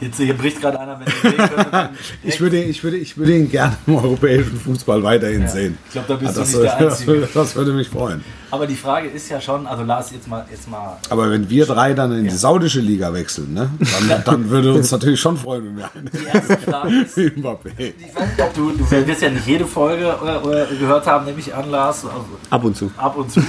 [0.00, 1.90] jetzt hier bricht gerade einer, wenn könntet.
[2.22, 5.78] Ich würde, ich, würde, ich würde ihn gerne im europäischen Fußball weiterhin sehen.
[5.86, 7.12] Ich glaube, da bist das, du nicht der das, Einzige.
[7.12, 8.24] würde, das würde mich freuen.
[8.50, 11.66] Aber die Frage ist ja schon, also Lars, jetzt mal, jetzt mal Aber wenn wir
[11.66, 13.68] drei dann in die saudische Liga wechseln, ne,
[14.08, 18.70] dann, dann würde uns natürlich schon freuen, wenn wir die einen erste Frage ist, du,
[18.70, 22.24] du wirst ja nicht jede Folge äh, äh, gehört haben, nehme ich an, Lars, also
[22.50, 22.90] Ab und zu.
[22.96, 23.42] ab und zu.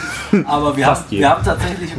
[0.46, 1.91] Aber wir haben, wir haben tatsächlich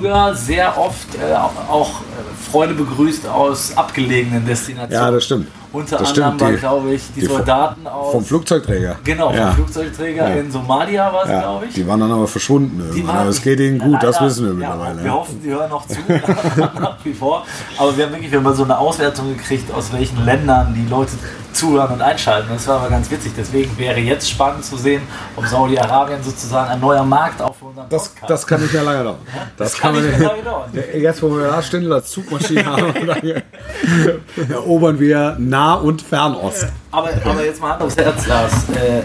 [0.00, 5.04] früher sehr oft äh, auch, äh, Freunde begrüßt aus abgelegenen Destinationen.
[5.04, 5.48] Ja, das stimmt.
[5.72, 8.12] Unter das anderem stimmt, war, die- glaube ich, die, die Soldaten aus.
[8.12, 8.96] Vom Flugzeugträger.
[9.04, 9.50] Genau, vom ja.
[9.52, 10.34] Flugzeugträger Ja.
[10.36, 11.74] in Somalia war es, Ja, glaube ich.
[11.74, 13.06] die waren dann aber verschwunden irgendwann.
[13.08, 15.04] waren- aber es geht ihnen gut, das Leider, wissen wir mittlerweile.
[15.04, 15.96] Wir hoffen, die hören noch zu,
[16.80, 17.44] nach wie vor.
[17.76, 20.88] Aber wir haben wirklich wir haben mal so eine Auswertung gekriegt, aus welchen Ländern die
[20.88, 21.12] Leute
[21.56, 22.48] zuhören und einschalten.
[22.52, 23.32] Das war aber ganz witzig.
[23.36, 25.02] Deswegen wäre jetzt spannend zu sehen,
[25.36, 28.82] ob Saudi-Arabien sozusagen ein neuer Markt auch für unseren Das, Podcast das kann nicht mehr
[28.82, 29.18] lange dauern.
[29.56, 30.70] Das, kann man nicht mehr lange dauern.
[30.94, 32.94] Jetzt, wo wir Lars Stindl als Zugmaschine haben,
[34.50, 36.66] erobern wir Nah- und Fernost.
[36.90, 38.52] Aber, aber jetzt mal Hand aufs Herz, Lars.
[38.74, 39.02] Äh, äh,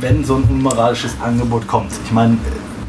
[0.00, 1.92] wenn so ein unmoralisches Angebot kommt.
[2.04, 2.38] Ich meine,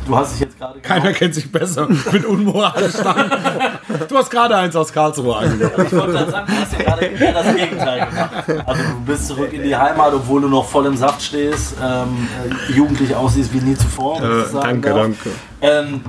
[0.06, 4.08] du hast dich jetzt gerade Keiner kennt sich besser mit unmoralischen Angeboten.
[4.08, 5.84] Du hast gerade eins aus Karlsruhe angeboten.
[5.86, 8.68] Ich wollte gerade sagen, du hast ja gerade eher das Gegenteil gemacht.
[8.68, 12.28] Also du bist zurück in die Heimat, obwohl du noch voll im Saft stehst, ähm,
[12.70, 14.16] äh, jugendlich aussiehst wie nie zuvor.
[14.18, 14.98] ich sagen danke, darf.
[14.98, 15.30] danke.
[15.62, 16.02] Ähm,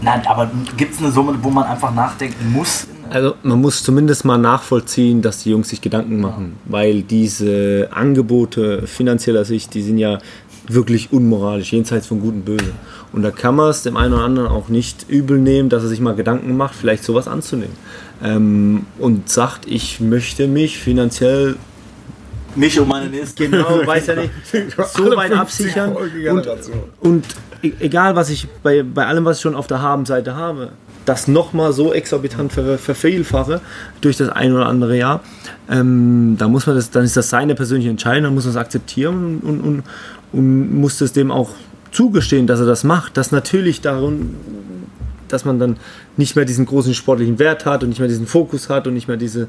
[0.00, 2.86] nein, aber gibt es eine Summe, wo man einfach nachdenken muss?
[3.10, 8.86] Also man muss zumindest mal nachvollziehen, dass die Jungs sich Gedanken machen, weil diese Angebote
[8.86, 10.18] finanzieller Sicht, die sind ja
[10.74, 12.72] wirklich unmoralisch, jenseits von Gut und Böse.
[13.12, 15.88] Und da kann man es dem einen oder anderen auch nicht übel nehmen, dass er
[15.88, 17.74] sich mal Gedanken macht, vielleicht sowas anzunehmen.
[18.22, 21.56] Ähm, und sagt, ich möchte mich finanziell
[22.54, 23.50] Mich und meine nächsten.
[23.50, 24.30] genau, weiß ja nicht,
[24.94, 25.96] so Alle weit 50 absichern.
[26.30, 26.48] Und,
[27.00, 27.26] und
[27.62, 30.70] e- egal, was ich bei, bei allem, was ich schon auf der Habenseite habe,
[31.04, 33.60] das nochmal so exorbitant ver, vervielfache
[34.00, 35.20] durch das ein oder andere Jahr,
[35.68, 38.56] ähm, da muss man das, dann ist das seine persönliche Entscheidung, dann muss man es
[38.56, 39.82] akzeptieren und, und
[40.32, 41.50] muss es dem auch
[41.90, 44.34] zugestehen, dass er das macht, dass natürlich darum,
[45.28, 45.76] dass man dann
[46.16, 49.08] nicht mehr diesen großen sportlichen Wert hat und nicht mehr diesen Fokus hat und nicht
[49.08, 49.46] mehr diese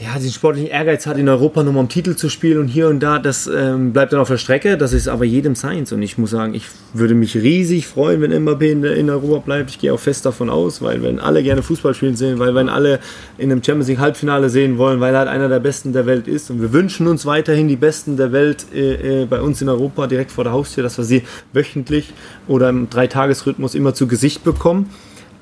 [0.00, 2.98] ja, diesen sportlichen Ehrgeiz hat, in Europa nochmal um Titel zu spielen und hier und
[2.98, 4.76] da, das ähm, bleibt dann auf der Strecke.
[4.76, 5.92] Das ist aber jedem seins.
[5.92, 9.70] Und ich muss sagen, ich würde mich riesig freuen, wenn Mbappé in, in Europa bleibt.
[9.70, 12.68] Ich gehe auch fest davon aus, weil wenn alle gerne Fußball spielen sehen, weil wenn
[12.68, 12.98] alle
[13.38, 16.26] in einem Champions League Halbfinale sehen wollen, weil er halt einer der Besten der Welt
[16.26, 16.50] ist.
[16.50, 20.08] Und wir wünschen uns weiterhin die Besten der Welt äh, äh, bei uns in Europa
[20.08, 22.12] direkt vor der Haustür, dass wir sie wöchentlich
[22.48, 24.90] oder im Dreitagesrhythmus immer zu Gesicht bekommen.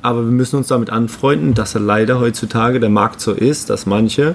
[0.03, 3.87] Aber wir müssen uns damit anfreunden, dass er leider heutzutage der Markt so ist, dass
[3.87, 4.35] manche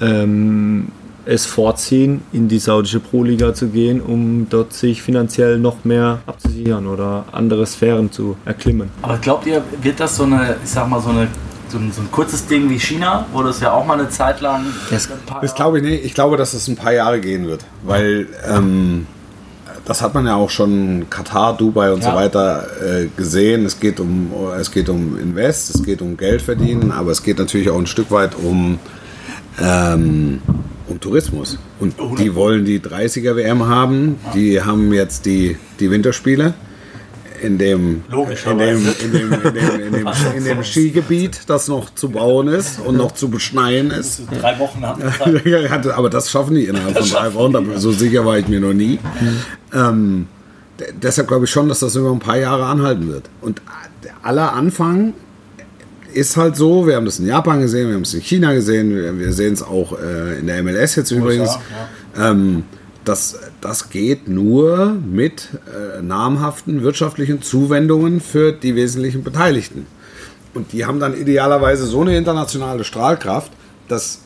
[0.00, 0.88] ähm,
[1.24, 6.86] es vorziehen, in die saudische Pro-Liga zu gehen, um dort sich finanziell noch mehr abzusichern
[6.88, 8.90] oder andere Sphären zu erklimmen.
[9.02, 11.28] Aber glaubt ihr, wird das so eine, ich sag mal, so eine
[11.68, 14.42] so ein, so ein kurzes Ding wie China, wo das ja auch mal eine Zeit
[14.42, 14.64] lang.
[14.90, 15.08] Das-
[15.40, 16.04] Das glaube ich nicht.
[16.04, 17.64] Ich glaube, dass es ein paar Jahre gehen wird.
[17.82, 19.06] Weil ähm,
[19.84, 22.10] das hat man ja auch schon Katar, Dubai und Ja.
[22.10, 23.64] so weiter äh, gesehen.
[23.66, 27.38] Es geht, um, es geht um Invest, es geht um Geld verdienen, aber es geht
[27.38, 28.78] natürlich auch ein Stück weit um,
[29.60, 30.40] ähm,
[30.88, 31.58] um Tourismus.
[31.80, 34.18] Und die wollen die 30er WM haben.
[34.34, 36.54] Die haben jetzt die, die Winterspiele.
[37.42, 38.04] In dem,
[38.52, 42.46] in dem, in, dem, in, dem, in, dem, in dem Skigebiet, das noch zu bauen
[42.48, 44.22] ist und noch zu beschneien ist.
[44.40, 45.02] drei Wochen haben
[45.44, 47.78] wir Ja, ja, aber das schaffen die innerhalb von drei Wochen.
[47.78, 48.98] So sicher war ich mir noch nie.
[49.74, 50.26] Ähm,
[50.78, 53.24] d- deshalb glaube ich schon, dass das über ein paar Jahre anhalten wird.
[53.40, 53.60] Und
[54.04, 55.14] der aller Anfang
[56.14, 58.94] ist halt so, wir haben das in Japan gesehen, wir haben es in China gesehen,
[58.94, 61.58] wir, wir sehen es auch äh, in der MLS jetzt übrigens.
[62.16, 62.64] Ähm,
[63.04, 69.86] das, das geht nur mit äh, namhaften wirtschaftlichen Zuwendungen für die wesentlichen Beteiligten.
[70.54, 73.50] Und die haben dann idealerweise so eine internationale Strahlkraft,
[73.88, 74.20] dass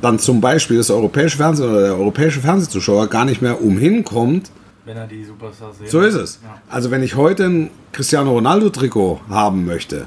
[0.00, 4.50] dann zum Beispiel das europäische Fernsehen oder der europäische Fernsehzuschauer gar nicht mehr umhin kommt.
[4.84, 6.40] Wenn er die Superstars sehen So ist es.
[6.68, 10.06] Also wenn ich heute ein Cristiano Ronaldo Trikot haben möchte,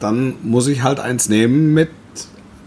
[0.00, 1.90] dann muss ich halt eins nehmen mit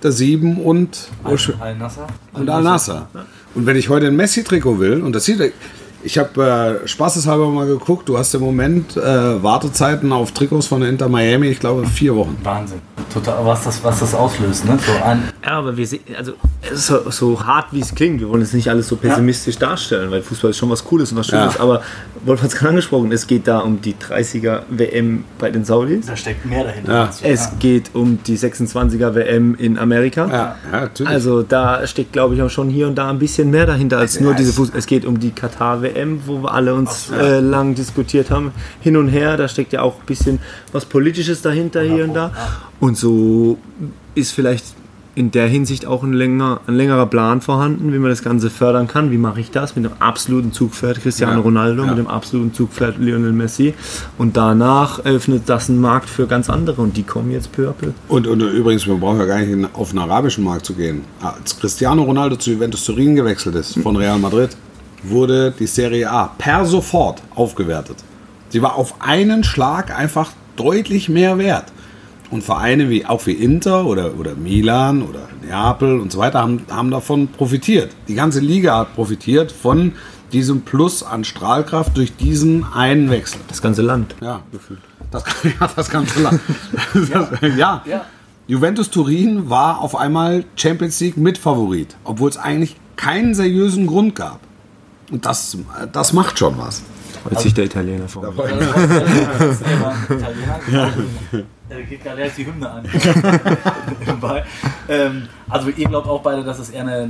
[0.03, 2.07] der 7 und, Al-Nasser.
[2.33, 3.07] und Al-Nasser.
[3.55, 5.53] Und wenn ich heute ein Messi-Trikot will, und das sieht,
[6.03, 10.81] ich habe äh, spaßeshalber mal geguckt, du hast im Moment äh, Wartezeiten auf Trikots von
[10.81, 12.37] Inter Miami, ich glaube vier Wochen.
[12.43, 12.81] Wahnsinn.
[13.13, 14.77] Total, was das, was das auslöst, ne?
[14.85, 18.29] So Ja, aber wir sehen, also es ist so, so hart wie es klingt, wir
[18.29, 21.27] wollen jetzt nicht alles so pessimistisch darstellen, weil Fußball ist schon was Cooles und was
[21.27, 21.59] Schönes, Ja.
[21.61, 21.81] aber
[22.23, 26.05] Wolf hat es gerade angesprochen, es geht da um die 30er WM bei den Saudis.
[26.05, 26.93] da steckt mehr dahinter.
[26.93, 27.05] Ja.
[27.07, 30.27] du- Es geht um die 26er WM in Amerika.
[30.27, 31.11] Ja, ja natürlich.
[31.11, 34.15] Also da steckt, glaube ich, auch schon hier und da ein bisschen mehr dahinter als
[34.15, 34.71] Ja, nur diese es- Fuß.
[34.75, 39.07] Es geht um die Katar-WM, wo wir alle uns äh, lang diskutiert haben, hin und
[39.09, 39.35] her.
[39.37, 40.39] Da steckt ja auch ein bisschen
[40.71, 42.31] was Politisches dahinter hier und da.
[42.81, 43.57] Und so
[44.15, 44.65] ist vielleicht
[45.13, 48.87] in der Hinsicht auch ein, länger, ein längerer Plan vorhanden, wie man das Ganze fördern
[48.87, 49.11] kann.
[49.11, 49.75] Wie mache ich das?
[49.75, 51.89] Mit dem absoluten Zugpferd Cristiano Ja, Ronaldo, ja.
[51.89, 53.73] mit dem absoluten Zugpferd Lionel Messi.
[54.17, 57.73] Und danach öffnet das einen Markt für ganz andere und die kommen jetzt peu à
[57.73, 57.91] peu.
[58.07, 61.01] Und, und übrigens, man braucht ja gar nicht auf den arabischen Markt zu gehen.
[61.21, 64.55] Als Cristiano Ronaldo zu Juventus Turin gewechselt ist von Real Madrid,
[65.03, 67.97] wurde die Serie A per sofort aufgewertet.
[68.49, 71.65] Sie war auf einen Schlag einfach deutlich mehr wert.
[72.31, 76.61] Und Vereine wie auch wie Inter oder, oder Milan oder Neapel und so weiter haben,
[76.69, 77.91] haben davon profitiert.
[78.07, 79.93] Die ganze Liga hat profitiert von
[80.31, 83.41] diesem Plus an Strahlkraft durch diesen einen Wechsel.
[83.49, 84.15] Das ganze Land.
[84.21, 84.41] Ja,
[85.11, 86.39] das, ja, das ganze Land.
[87.57, 87.83] ja.
[87.85, 88.05] Ja.
[88.47, 94.39] Juventus Turin war auf einmal Champions League Mitfavorit, obwohl es eigentlich keinen seriösen Grund gab.
[95.11, 95.57] Und das,
[95.91, 96.81] das macht schon was.
[97.23, 98.33] Freut sich der Italiener vor.
[98.33, 99.59] Das
[101.87, 102.83] geht gerade erst die Hymne an.
[104.89, 107.09] Ähm, also ihr glaubt auch beide, dass es eher eine, äh,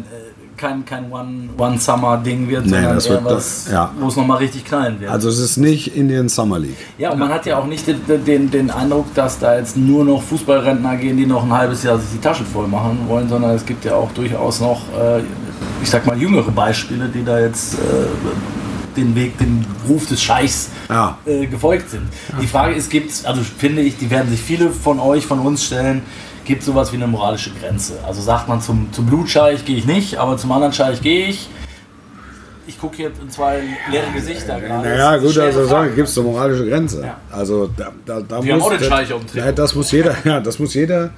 [0.58, 3.92] kein, kein One-Summer-Ding wird, Nee, sondern das eher wird was, das- ja.
[4.00, 5.10] wo es nochmal richtig knallen wird.
[5.12, 6.78] Also es ist nicht Indian Summer League.
[6.98, 10.06] ja, und man hat ja auch nicht den, den, den Eindruck, dass da jetzt nur
[10.06, 13.52] noch Fußballrentner gehen, die noch ein halbes Jahr sich die Taschen voll machen wollen, sondern
[13.56, 15.22] es gibt ja auch durchaus noch, äh,
[15.82, 17.78] ich sag mal, jüngere Beispiele, die da jetzt äh,
[18.96, 21.18] den Weg, den Ruf des Scheichs Ja.
[21.26, 22.04] äh, gefolgt sind.
[22.42, 25.40] Die Frage ist, gibt es, also finde ich, die werden sich viele von euch, von
[25.40, 26.02] uns stellen,
[26.46, 28.00] gibt sowas wie eine moralische Grenze?
[28.06, 31.50] Also sagt man zum, zum Blutscheich gehe ich nicht, aber zum anderen Scheich gehe ich.
[32.68, 34.88] Ich gucke hier in zwei leere Gesichter gerade.
[34.88, 37.02] Naja, gut, also sagen, gibt es eine moralische Grenze.
[37.04, 37.18] Ja.
[37.32, 39.46] Also da, da, da Wir haben muss, auch den das- Scheich auf dem Trikot.
[39.46, 41.10] ja, das muss jeder, ja, das muss jeder,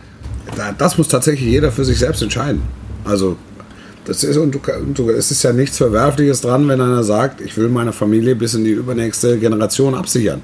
[0.56, 2.62] da, das muss tatsächlich jeder für sich selbst entscheiden.
[3.06, 3.38] Also
[4.06, 4.60] das ist, und
[4.96, 8.54] du, es ist ja nichts Verwerfliches dran, wenn einer sagt, ich will meine Familie bis
[8.54, 10.42] in die übernächste Generation absichern.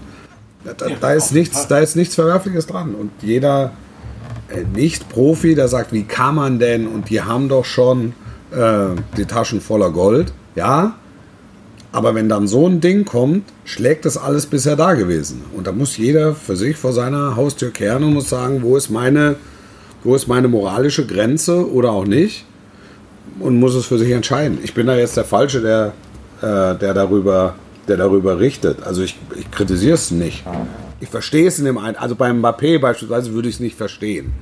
[0.63, 2.95] Da, da, da, ist nichts, da ist nichts Verwerfliches dran.
[2.95, 3.72] Und jeder
[4.50, 8.13] äh, Nicht-Profi, der sagt, wie kann man denn, und die haben doch schon
[8.52, 10.95] äh, die Taschen voller Gold, ja,
[11.91, 15.41] aber wenn dann so ein Ding kommt, schlägt das alles bisher da gewesen.
[15.56, 18.89] Und da muss jeder für sich vor seiner Haustür kehren und muss sagen, wo ist
[18.89, 19.38] meine,
[20.04, 22.45] wo ist meine moralische Grenze oder auch nicht.
[23.39, 24.60] Und muss es für sich entscheiden.
[24.63, 25.93] Ich bin da jetzt der Falsche, der,
[26.41, 27.56] äh, der, darüber,
[27.88, 28.84] der darüber richtet.
[28.84, 30.43] Also ich, ich kritisiere es nicht.
[30.99, 31.95] Ich verstehe es in dem einen.
[31.95, 34.34] Also beim Mbappé beispielsweise würde ich es nicht verstehen.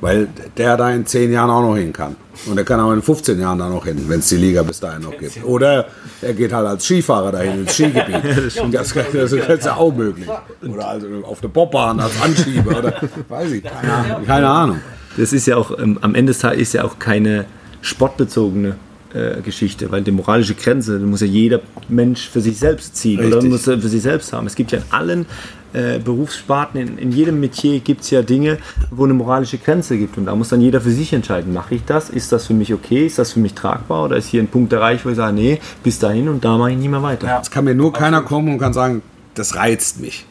[0.00, 2.14] Weil der da in 10 Jahren auch noch hin kann.
[2.46, 4.78] Und er kann auch in 15 Jahren da noch hin, wenn es die Liga bis
[4.78, 5.42] dahin noch gibt.
[5.44, 5.86] Oder
[6.22, 8.22] er geht halt als Skifahrer dahin ins Skigebiet.
[8.72, 10.28] Das, das, das ist ja auch möglich.
[10.62, 12.78] Oder also auf der Bobbahn als Anschieber.
[12.78, 12.94] Oder
[13.28, 13.64] weiß ich.
[13.64, 14.80] Keine, keine Ahnung.
[15.16, 17.46] Das ist ja auch, ähm, am Ende des Tages ist ja auch keine
[17.80, 18.76] sportbezogene
[19.14, 23.18] äh, Geschichte, weil die moralische Grenze die muss ja jeder Mensch für sich selbst ziehen
[23.20, 23.50] oder Richtig.
[23.50, 24.46] muss er für sich selbst haben.
[24.46, 25.26] Es gibt ja in allen
[25.72, 28.58] äh, Berufssparten, in, in jedem Metier gibt es ja Dinge,
[28.90, 31.84] wo eine moralische Grenze gibt und da muss dann jeder für sich entscheiden, mache ich
[31.84, 34.48] das, ist das für mich okay, ist das für mich tragbar oder ist hier ein
[34.48, 37.26] Punkt erreicht, wo ich sage, nee, bis dahin und da mache ich nicht mehr weiter.
[37.26, 37.40] Ja.
[37.40, 39.02] Es kann mir nur keiner kommen und kann sagen,
[39.34, 40.26] das reizt mich.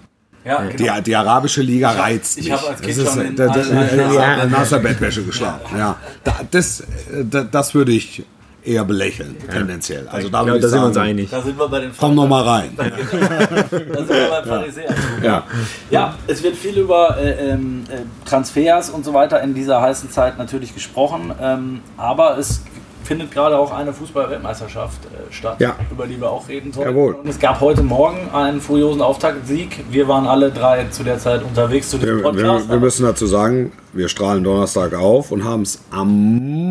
[0.47, 1.01] Ja, Die, genau.
[1.01, 2.53] die arabische Liga reizt ich mich.
[2.53, 5.77] hab als Kind das ist, schon in da, da, ja, nasser Bettwäsche geschlagen.
[5.77, 5.97] Ja.
[6.23, 6.83] Da, das,
[7.29, 8.23] da, das würde ich
[8.63, 10.07] eher belächeln, tendenziell.
[10.09, 11.29] Also da, Ja, da ich sind wir uns einig.
[11.29, 12.69] Da sind wir bei den Komm noch mal rein.
[12.77, 14.93] Da sind wir beim Pharisäer.
[15.23, 15.43] Ja.
[15.89, 20.11] Ja, es wird viel über äh, ähm, äh, Transfers und so weiter in dieser heißen
[20.11, 22.61] Zeit natürlich gesprochen, ähm, aber es
[23.07, 25.75] findet gerade auch eine Fußball-Weltmeisterschaft äh, statt, Ja.
[25.89, 26.89] über die wir auch reden sollten.
[26.91, 27.13] Jawohl.
[27.13, 29.83] Und es gab heute Morgen einen furiosen Auftaktsieg.
[29.89, 32.67] Wir waren alle drei zu der Zeit unterwegs zu diesem Wir, Podcast.
[32.67, 36.09] wir, wir müssen dazu sagen, wir strahlen Donnerstag auf und haben es am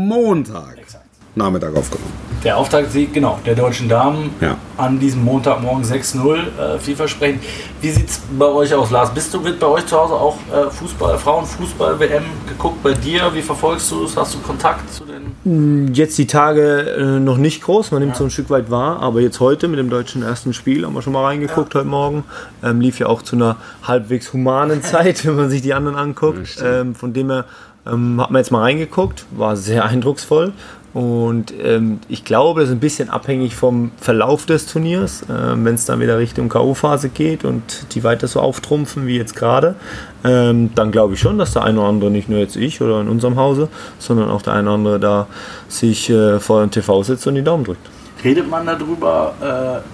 [0.08, 0.76] Montag.
[1.36, 2.12] Nachmittag aufgenommen.
[2.44, 4.56] Der Auftaktsieg, genau, der deutschen Damen Ja.
[4.76, 7.42] an diesem Montagmorgen 6-0, äh, vielversprechend.
[7.80, 9.12] Wie sieht es bei euch aus, Lars?
[9.12, 13.30] Bist du, wird bei euch zu Hause auch äh, Fußball, Frauenfußball-WM geguckt bei dir?
[13.34, 14.16] Wie verfolgst du es?
[14.16, 15.92] Hast du Kontakt zu den...
[15.94, 19.20] Jetzt die Tage äh, noch nicht groß, man nimmt so ein Stück weit wahr, aber
[19.20, 22.24] jetzt heute mit dem deutschen ersten Spiel haben wir schon mal reingeguckt heute Morgen.
[22.62, 26.56] Ähm, lief ja auch zu einer halbwegs humanen Zeit, wenn man sich die anderen anguckt.
[26.64, 27.44] Ähm, von dem her
[27.86, 30.52] ähm, hat man jetzt mal reingeguckt, war sehr eindrucksvoll.
[30.96, 35.26] Und ähm, ich glaube, das ist ein bisschen abhängig vom Verlauf des Turniers.
[35.28, 39.36] Ähm, Wenn es dann wieder Richtung K.O.-Phase geht und die weiter so auftrumpfen wie jetzt
[39.36, 39.74] gerade,
[40.24, 43.02] ähm, dann glaube ich schon, dass der eine oder andere, nicht nur jetzt ich oder
[43.02, 45.26] in unserem Hause, sondern auch der eine oder andere da
[45.68, 47.86] sich äh, vor dem TV sitzt und die Daumen drückt.
[48.24, 49.84] Redet man darüber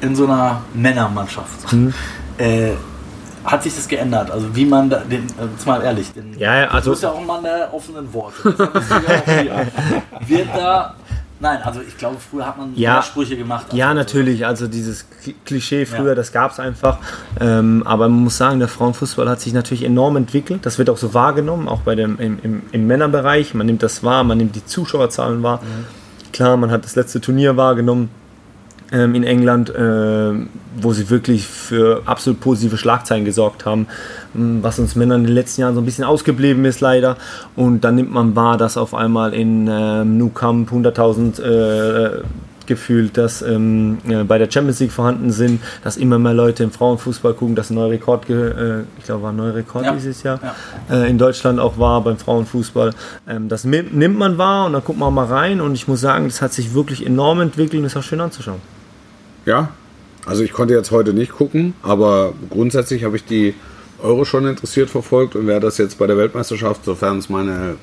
[0.00, 1.72] äh, in so einer Männermannschaft?
[1.72, 1.92] Mhm.
[2.38, 2.74] Äh,
[3.46, 4.30] hat sich das geändert?
[4.30, 7.02] Also wie man da, den, äh, jetzt mal ehrlich, den, Ja, ja, also- du bist
[7.02, 8.54] ja auch ein Mann der offenen Worte.
[9.26, 9.66] Hier.
[10.26, 10.94] Wird da,
[11.40, 12.94] nein, also ich glaube, früher hat man Ja.
[12.94, 13.66] mehr Sprüche gemacht.
[13.72, 13.96] Ja, heute.
[13.96, 14.46] natürlich.
[14.46, 16.14] Also dieses Kli- Klischee früher, Ja.
[16.14, 16.98] das gab es einfach.
[17.40, 20.64] Ähm, aber man muss sagen, der Frauenfußball hat sich natürlich enorm entwickelt.
[20.66, 23.54] Das wird auch so wahrgenommen, auch bei dem, im, im, im Männerbereich.
[23.54, 25.60] Man nimmt das wahr, man nimmt die Zuschauerzahlen wahr.
[26.32, 28.10] Klar, man hat das letzte Turnier wahrgenommen
[28.92, 30.48] ähm, in England, ähm,
[30.80, 33.86] wo sie wirklich für absolut positive Schlagzeilen gesorgt haben,
[34.34, 37.16] ähm, was uns Männern in den letzten Jahren so ein bisschen ausgeblieben ist leider.
[37.56, 42.22] Und dann nimmt man wahr, dass auf einmal in ähm, Nou Camp 100.000 äh,
[42.66, 46.72] gefühlt, dass ähm, äh, bei der Champions League vorhanden sind, dass immer mehr Leute im
[46.72, 49.92] Frauenfußball gucken, dass ein neuer Rekord, äh, ich glaube, war ein neuer Rekord Ja.
[49.92, 50.40] dieses Jahr,
[50.90, 50.96] Ja.
[51.04, 52.90] äh, in Deutschland auch war beim Frauenfußball.
[53.28, 56.26] Ähm, das nimmt man wahr und dann guckt man mal rein und ich muss sagen,
[56.26, 58.60] das hat sich wirklich enorm entwickelt und ist auch schön anzuschauen.
[59.46, 59.70] Ja,
[60.26, 63.54] also ich konnte jetzt heute nicht gucken, aber grundsätzlich habe ich die
[64.02, 67.76] Euro schon interessiert verfolgt und werde das jetzt bei der Weltmeisterschaft, sofern es meine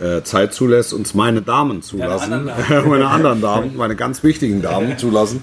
[0.00, 4.98] äh, Zeit zulässt, uns meine Damen zulassen, anderen meine anderen Damen, meine ganz wichtigen Damen
[4.98, 5.42] zulassen,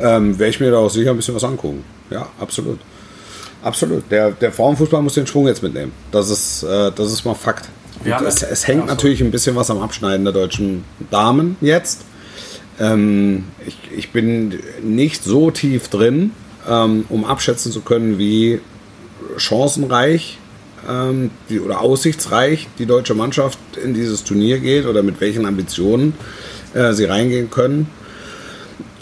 [0.00, 1.84] ähm, werde ich mir da auch sicher ein bisschen was angucken.
[2.10, 2.78] Ja, absolut.
[3.62, 4.04] Absolut.
[4.10, 5.92] Der, der Frauenfußball muss den Schwung jetzt mitnehmen.
[6.12, 7.68] Das ist, äh, das ist mal Fakt.
[8.08, 12.04] Haben es, ja- es hängt natürlich ein bisschen was am Abschneiden der deutschen Damen jetzt.
[12.80, 16.32] Ähm, ich, ich bin nicht so tief drin,
[16.68, 18.60] ähm, um abschätzen zu können, wie
[19.36, 20.38] chancenreich
[20.88, 26.14] ähm, die, oder aussichtsreich die deutsche Mannschaft in dieses Turnier geht oder mit welchen Ambitionen
[26.74, 27.88] äh, sie reingehen können.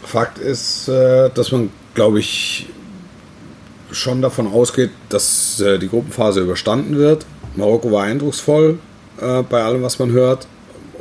[0.05, 2.69] Fakt ist, äh, dass man, glaube ich,
[3.91, 7.27] schon davon ausgeht, dass äh, die Gruppenphase überstanden wird.
[7.57, 8.79] Marokko war eindrucksvoll
[9.21, 10.47] äh, bei allem, was man hört.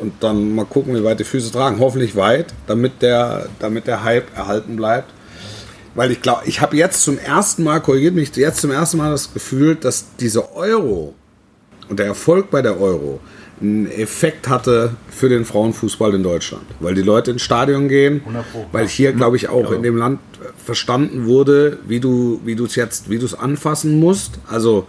[0.05, 1.79] Und dann mal gucken, wie weit die Füße tragen.
[1.79, 5.11] Hoffentlich weit, damit der, damit der Hype erhalten bleibt.
[5.95, 9.09] Weil ich glaube, ich habe jetzt zum ersten Mal, korrigiert mich, jetzt zum ersten Mal
[9.09, 11.15] das Gefühl, dass diese Euro
[11.89, 13.19] und der Erfolg bei der Euro
[13.59, 16.65] einen Effekt hatte für den Frauenfußball in Deutschland.
[16.79, 19.97] Weil die Leute ins Stadion gehen, 100 Pro, weil hier, glaube ich, auch in dem
[19.97, 20.19] Land
[20.63, 24.33] verstanden wurde, wie du wie du es jetzt, wie du es anfassen musst.
[24.47, 24.85] Also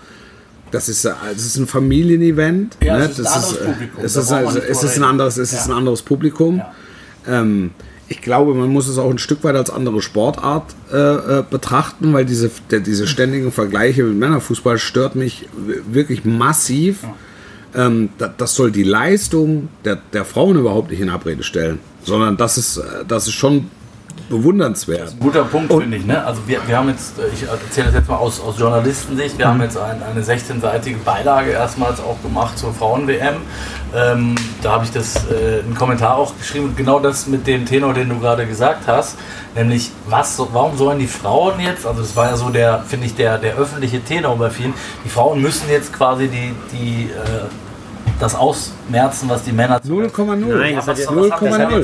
[0.70, 2.76] das ist, äh, es ist ein Familienevent.
[2.82, 3.04] Ja, ne?
[3.04, 5.04] es ist ein das anderes ist, äh, Publikum, Es ist, also, es ist ein reden.
[5.04, 5.72] anderes, es ist Ja.
[5.72, 6.58] ein anderes Publikum.
[6.58, 6.72] Ja.
[7.40, 7.70] Ähm,
[8.08, 12.12] ich glaube, man muss es auch ein Stück weit als andere Sportart äh, äh, betrachten,
[12.12, 15.48] weil diese, der, diese ständigen Vergleiche mit Männerfußball stört mich
[15.90, 16.98] wirklich massiv.
[17.74, 22.36] Ähm, da, das soll die Leistung der, der Frauen überhaupt nicht in Abrede stellen, sondern
[22.36, 23.70] das ist, äh, das ist schon
[24.28, 25.14] bewundernswert.
[25.20, 26.06] Guter Punkt, finde ich.
[26.06, 26.24] Ne?
[26.24, 29.60] Also wir, wir haben jetzt, ich erzähle das jetzt mal aus, aus Journalistensicht, wir haben
[29.62, 33.36] jetzt ein, eine 16-seitige Beilage erstmals auch gemacht zur Frauen-WM.
[33.94, 37.94] Ähm, da habe ich das äh, einen Kommentar auch geschrieben, genau das mit dem Tenor,
[37.94, 39.16] den du gerade gesagt hast,
[39.54, 43.14] nämlich was, warum sollen die Frauen jetzt, also das war ja so der, finde ich,
[43.14, 44.74] der, der öffentliche Tenor bei vielen,
[45.04, 47.46] die Frauen müssen jetzt quasi die, die äh,
[48.18, 50.56] das ausmerzen, was die Männer zu 0,0.
[50.56, 51.30] Nein, das hat ja- 0,0.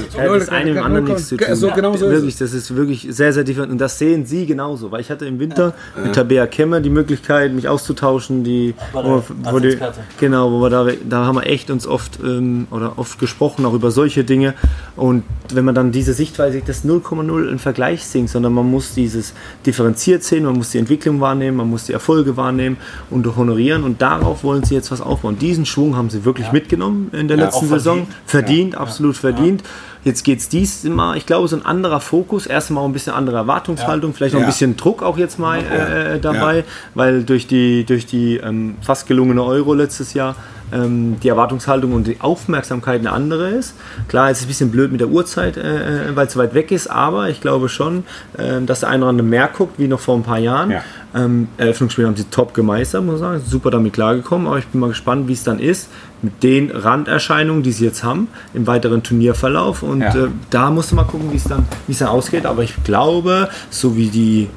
[0.07, 1.55] das ja Ja, eine mit anderen nichts zu tun.
[1.55, 3.71] So, genau so ist wirklich, das ist wirklich sehr, sehr different.
[3.73, 4.91] Und das sehen Sie genauso.
[4.91, 8.45] Weil ich hatte im Winter mit Tabea Kemmer die Möglichkeit, mich auszutauschen.
[8.45, 10.01] Die, War wo, wo die, Experte.
[10.19, 13.75] genau, wo wir da, da haben wir echt uns oft ähm, oder oft gesprochen, auch
[13.75, 14.55] über solche Dinge.
[14.97, 18.95] Und wenn man dann diese Sichtweise sieht, das 0,0 ein Vergleich singt, sondern man muss
[18.95, 19.35] dieses
[19.67, 22.77] differenziert sehen, man muss die Entwicklung wahrnehmen, man muss die Erfolge wahrnehmen
[23.11, 23.85] und honorieren.
[23.85, 25.39] Und darauf wollen sie jetzt was aufbauen.
[25.39, 28.07] Diesen Schwung haben sie sie wirklich mitgenommen in der letzten auch Saison.
[28.07, 28.17] verdient.
[28.27, 29.63] Verdient, absolut verdient.
[30.05, 32.47] Jetzt geht es diesmal, ich glaube, so ein anderer Fokus.
[32.47, 34.51] Erstmal ein bisschen andere Erwartungshaltung, vielleicht noch ein Ja.
[34.51, 36.65] bisschen Druck auch jetzt mal äh, dabei, Ja.
[36.95, 40.35] weil durch die, durch die ähm, fast gelungene Euro letztes Jahr
[40.73, 43.75] ähm, die Erwartungshaltung und die Aufmerksamkeit eine andere ist.
[44.09, 46.41] Klar, jetzt ist es ein bisschen blöd mit der Uhrzeit, äh, äh, weil es so
[46.41, 48.05] weit weg ist, aber ich glaube schon,
[48.39, 50.71] ähm, dass der eine oder andere mehr guckt, wie noch vor ein paar Jahren.
[50.71, 50.83] Ja.
[51.15, 53.43] Ähm, Eröffnungsspiel haben sie top gemeistert, muss man sagen.
[53.47, 55.91] Super damit klargekommen, aber ich bin mal gespannt, wie es dann ist
[56.23, 59.83] mit den Randerscheinungen, die sie jetzt haben, im weiteren Turnierverlauf.
[59.83, 60.15] Und Ja.
[60.15, 62.47] äh, da musst du mal gucken, wie es dann, wie es dann ausgeht.
[62.47, 64.49] Aber ich glaube, so wie die,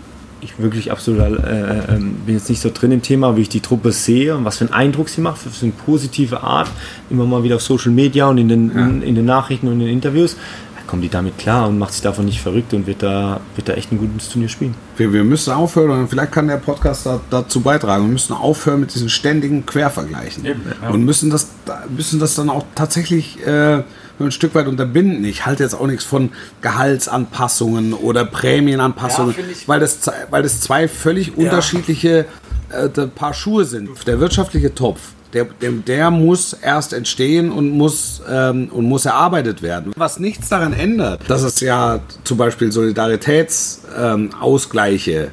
[0.42, 3.62] ich wirklich absolut äh, äh, bin jetzt nicht so drin im Thema, wie ich die
[3.62, 6.70] Truppe sehe und was für einen Eindruck sie macht, für eine positive Art,
[7.10, 9.80] immer mal wieder auf Social Media und in den, in, in den Nachrichten und in
[9.80, 10.36] den Interviews.
[10.76, 13.70] da Kommt die damit klar und macht sich davon nicht verrückt und wird da, wird
[13.70, 14.76] da echt ein gutes Turnier spielen.
[14.98, 18.06] Wir, wir müssen aufhören, und vielleicht kann der Podcast da, dazu beitragen.
[18.06, 20.46] Wir müssen aufhören mit diesen ständigen Quervergleichen.
[20.46, 20.90] Eben, ja.
[20.90, 21.50] Und müssen das,
[21.96, 23.84] müssen das dann auch tatsächlich äh,
[24.20, 25.24] ein Stück weit unterbinden.
[25.26, 30.62] Ich halte jetzt auch nichts von Gehaltsanpassungen oder Prämienanpassungen, Ja, weil, das, zwei- weil das
[30.62, 32.26] zwei völlig unterschiedliche
[32.70, 33.90] äh, Paar Schuhe sind.
[34.08, 35.00] Der wirtschaftliche Topf.
[35.34, 39.92] Der, der, der muss erst entstehen und muss, ähm, und muss erarbeitet werden.
[39.98, 45.28] Was nichts daran ändert, dass es ja zum Beispiel Solidaritätsausgleiche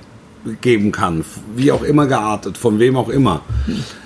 [0.44, 1.24] ähm, geben kann,
[1.54, 3.42] wie auch immer geartet, von wem auch immer.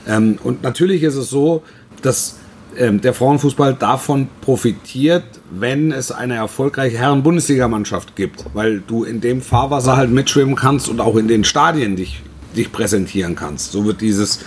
[0.06, 1.62] Ähm, und natürlich ist es so,
[2.02, 2.36] dass
[2.78, 9.96] der Frauenfußball davon profitiert, wenn es eine erfolgreiche Herren-Bundesligamannschaft gibt, weil du in dem Fahrwasser
[9.96, 12.22] halt mitschwimmen kannst und auch in den Stadien dich,
[12.54, 13.72] dich präsentieren kannst.
[13.72, 14.40] So wird dieses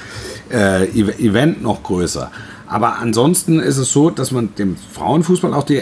[0.52, 2.32] äh, Ev- Event noch größer.
[2.68, 5.82] Aber ansonsten ist es so, dass man dem Frauenfußball auch die,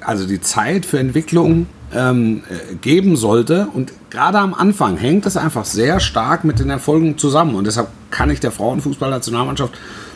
[0.00, 3.68] also die Zeit für Entwicklung ähm, äh, geben sollte.
[3.72, 7.54] Und gerade am Anfang hängt das einfach sehr stark mit den Erfolgen zusammen.
[7.54, 9.74] Und deshalb kann ich der Frauenfußball-Nationalmannschaft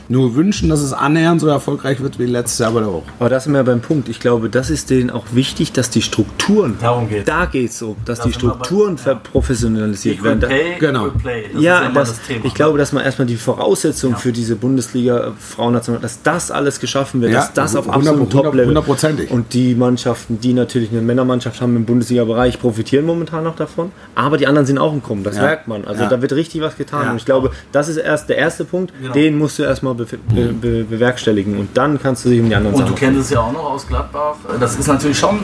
[0.08, 3.02] nur wünschen, dass es annähernd so erfolgreich wird wie letztes Jahr bei der Euro.
[3.18, 4.08] Aber da sind wir beim Punkt.
[4.08, 7.24] Ich glaube, das ist denen auch wichtig, dass die Strukturen, Darum geht's.
[7.26, 9.02] da geht es so, dass Da die wir bei- Strukturen ja.
[9.02, 10.40] verprofessionalisiert werden.
[10.40, 11.08] Pay, Genau.
[11.08, 11.22] Das
[11.62, 12.44] ja, ja das, das Thema.
[12.44, 17.20] ich glaube, dass man erstmal die Voraussetzungen für diese Bundesliga Frauennational, dass das alles geschaffen
[17.20, 18.66] wird, Ja, dass das auf 100 absolutem Top-Level.
[18.68, 19.30] hundertprozentig.
[19.30, 23.92] Und die Mannschaften, die natürlich eine Männermannschaft haben im Bundesliga-Bereich, profitieren momentan noch davon.
[24.14, 25.42] Aber die anderen sind auch im Kommen, das Ja.
[25.42, 25.84] merkt man.
[25.84, 26.08] Also Ja.
[26.08, 27.04] da wird richtig was getan.
[27.04, 27.10] Ja.
[27.10, 29.12] Und ich glaube, das ist erst der erste Punkt, Genau.
[29.12, 31.58] den musst du erstmal be be be bewerkstelligen.
[31.58, 33.52] Und dann kannst du dich um die anderen Und du Sachen kennst es ja auch
[33.52, 34.36] noch aus Gladbach.
[34.60, 35.40] Das ist natürlich schon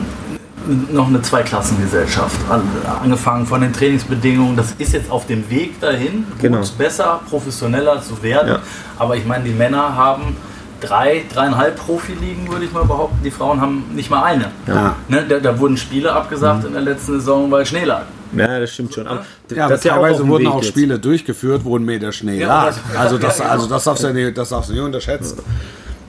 [0.91, 2.37] noch eine Zweiklassengesellschaft.
[2.49, 2.61] An-
[3.03, 4.55] Angefangen von den Trainingsbedingungen.
[4.55, 6.61] Das ist jetzt auf dem Weg dahin, gut, Genau.
[6.77, 8.47] besser, professioneller zu werden.
[8.47, 8.59] Ja.
[8.97, 10.37] Aber ich meine, die Männer haben
[10.83, 13.17] drei, dreieinhalb Profiligen, würde ich mal behaupten.
[13.23, 14.51] Die Frauen haben nicht mal eine.
[14.67, 14.95] Ja.
[15.07, 18.03] Ne, da, da wurden Spiele abgesagt in der letzten Saison, weil Schnee lag.
[18.35, 19.05] Ja, das stimmt schon.
[19.07, 19.23] Aber
[19.53, 20.67] Ja, das ja auch auf teilweise dem wurden Weg auch jetzt.
[20.69, 22.65] Spiele durchgeführt, wo ein Meter Schnee Ja, lag.
[22.67, 25.37] das- Also das, ja, also das darfst du ja nicht, das darfst du nicht unterschätzen.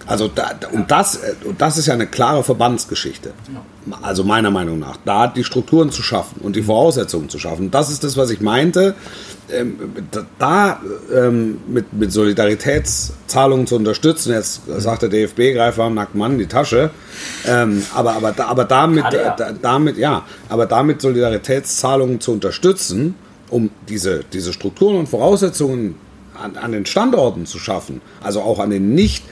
[0.07, 3.33] Also da, und, das, äh, und das ist ja eine klare Verbandsgeschichte.
[4.03, 4.99] Also meiner Meinung nach.
[5.05, 7.71] Da die Strukturen zu schaffen und die Voraussetzungen zu schaffen.
[7.71, 8.95] Das ist das, was ich meinte.
[9.51, 9.79] Ähm,
[10.39, 10.81] da-
[11.15, 14.33] ähm, mit, mit Solidaritätszahlungen zu unterstützen.
[14.33, 16.91] Jetzt sagt der DFB, greif am nackten Mann in die Tasche.
[17.47, 19.05] Ähm, aber, aber, aber damit,
[19.63, 23.15] damit, ja, aber damit Solidaritätszahlungen zu unterstützen,
[23.51, 25.97] um diese, diese Strukturen und Voraussetzungen
[26.43, 29.25] an, an den Standorten zu schaffen, also auch an den nicht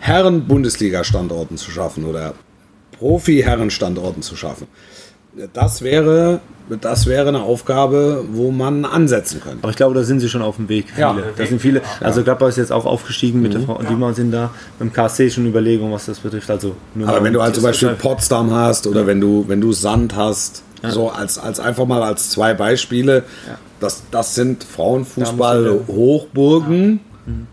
[0.00, 2.34] Herren-Bundesliga-Standorten zu schaffen oder
[2.98, 4.66] Profi-Herren-Standorten zu schaffen.
[5.52, 6.40] Das wäre,
[6.80, 9.58] das wäre eine Aufgabe, wo man ansetzen könnte.
[9.62, 10.86] Aber ich glaube, da sind sie schon auf dem Weg.
[10.88, 11.00] Viele.
[11.00, 11.16] Ja.
[11.36, 11.82] Da sind viele.
[12.00, 13.80] Also Gladbach ist jetzt auch aufgestiegen mit der Frau.
[13.88, 16.50] Die mal sind da beim KSC schon Überlegungen, was das betrifft.
[16.50, 16.74] Also
[17.06, 20.64] Aber wenn du halt zum Beispiel Potsdam hast oder wenn du, wenn du Sand hast,
[20.82, 23.22] so als, als einfach mal als zwei Beispiele,
[23.78, 26.98] das, das sind Frauenfußball-Hochburgen,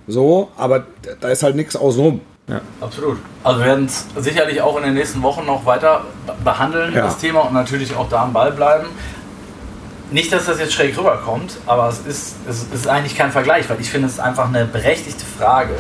[0.07, 0.87] so, aber
[1.21, 2.21] da ist halt nichts außenrum.
[2.79, 3.17] Absolut.
[3.43, 7.01] Also wir werden es sicherlich auch in den nächsten Wochen noch weiter be- behandeln, Ja.
[7.03, 8.87] das Thema, und natürlich auch da am Ball bleiben.
[10.11, 13.81] Nicht, dass das jetzt schräg rüberkommt, aber es ist, es ist eigentlich kein Vergleich, weil
[13.81, 15.73] ich finde, es ist einfach eine berechtigte Frage.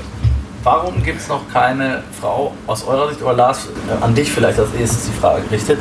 [0.63, 4.59] Warum gibt es noch keine Frau aus eurer Sicht, oder Lars, äh, an dich vielleicht
[4.59, 5.79] als erstes die Frage gerichtet,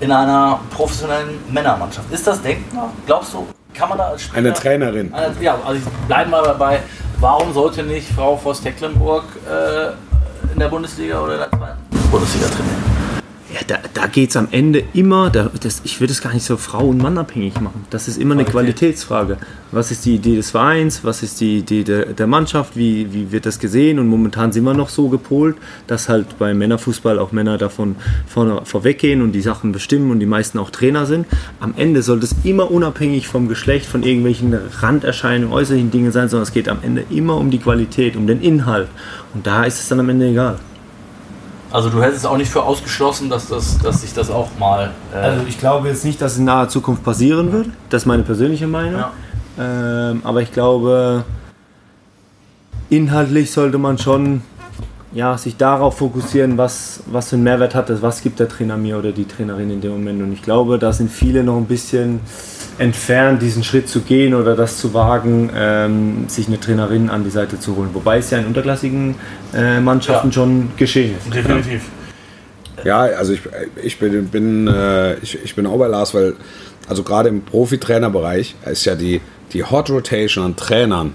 [0.00, 2.10] in einer professionellen Männermannschaft?
[2.10, 2.90] Ist das denkbar?
[3.04, 4.38] Glaubst du, kann man da als Spieler...
[4.38, 5.12] Eine Trainerin.
[5.12, 6.80] Also, Ja, also ich bleibe mal dabei.
[7.20, 13.03] Warum sollte nicht Frau Voss-Tecklenburg äh, in der Bundesliga oder in der zweiten Bundesliga trainieren?
[13.54, 16.44] Ja, da, da geht es am Ende immer, da, das, ich würde es gar nicht
[16.44, 17.84] so Frau- und Mann abhängig machen.
[17.90, 19.36] Das ist immer eine Qualitätsfrage.
[19.70, 21.04] Was ist die Idee des Vereins?
[21.04, 22.76] Was ist die Idee der, der Mannschaft?
[22.76, 24.00] Wie, wie wird das gesehen?
[24.00, 25.54] Und momentan sind wir noch so gepolt,
[25.86, 27.94] dass halt beim Männerfußball auch Männer davon
[28.26, 31.24] vorne, vorweggehen und die Sachen bestimmen und die meisten auch Trainer sind.
[31.60, 36.42] Am Ende sollte es immer unabhängig vom Geschlecht, von irgendwelchen Randerscheinungen, äußerlichen Dingen sein, sondern
[36.42, 38.88] es geht am Ende immer um die Qualität, um den Inhalt.
[39.32, 40.58] Und da ist es dann am Ende egal.
[41.74, 44.92] Also du hättest auch nicht für ausgeschlossen, dass, das, dass sich das auch mal...
[45.12, 47.66] Äh Also ich glaube jetzt nicht, dass es in naher Zukunft passieren wird.
[47.90, 49.00] Das ist meine persönliche Meinung.
[49.00, 49.12] Ja.
[49.58, 51.24] Ähm, aber ich glaube,
[52.90, 54.42] inhaltlich sollte man schon
[55.12, 58.76] ja, sich darauf fokussieren, was, was für einen Mehrwert hat das, was gibt der Trainer
[58.76, 60.22] mir oder die Trainerin in dem Moment.
[60.22, 62.20] Und ich glaube, da sind viele noch ein bisschen
[62.78, 67.30] entfernt, diesen Schritt zu gehen oder das zu wagen, ähm, sich eine Trainerin an die
[67.30, 67.90] Seite zu holen.
[67.92, 69.14] Wobei es ja in unterklassigen
[69.54, 70.32] äh, Mannschaften Ja.
[70.32, 71.32] schon geschehen ist.
[71.34, 71.82] Definitiv.
[72.84, 73.40] Ja, also ich,
[73.82, 76.34] ich bin, bin, äh, ich, ich bin auch bei Lars, weil,
[76.88, 79.20] also gerade im Profitrainerbereich ist ja die,
[79.52, 81.14] die Hot Rotation an Trainern,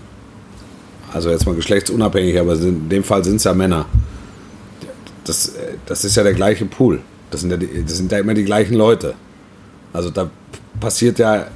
[1.14, 3.86] also jetzt mal geschlechtsunabhängig, aber in dem Fall sind es ja Männer.
[5.26, 7.02] Das, äh, das ist ja der gleiche Pool.
[7.32, 9.14] Das sind ja, die, das sind ja immer die gleichen Leute.
[9.94, 10.30] Also da
[10.80, 11.48] passiert ja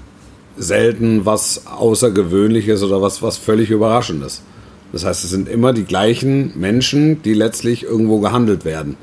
[0.58, 4.44] selten was Außergewöhnliches oder was, was völlig Überraschendes.
[4.92, 8.96] Das heißt, es sind immer die gleichen Menschen, die letztlich irgendwo gehandelt werden.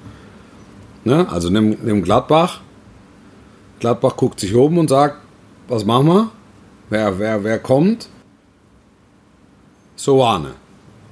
[1.05, 1.29] Ne?
[1.29, 2.61] Also nimm, nimm Gladbach.
[3.81, 5.17] Gladbach guckt sich oben und sagt,
[5.69, 6.31] was machen wir?
[6.91, 8.09] Wer, wer, wer kommt?
[9.97, 10.53] Soane.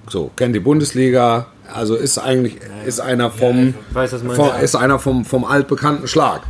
[0.09, 1.47] So, kennt die Bundesliga.
[1.73, 6.43] Also ist eigentlich ist einer vom, weiß, vom ist einer vom, vom altbekannten Schlag.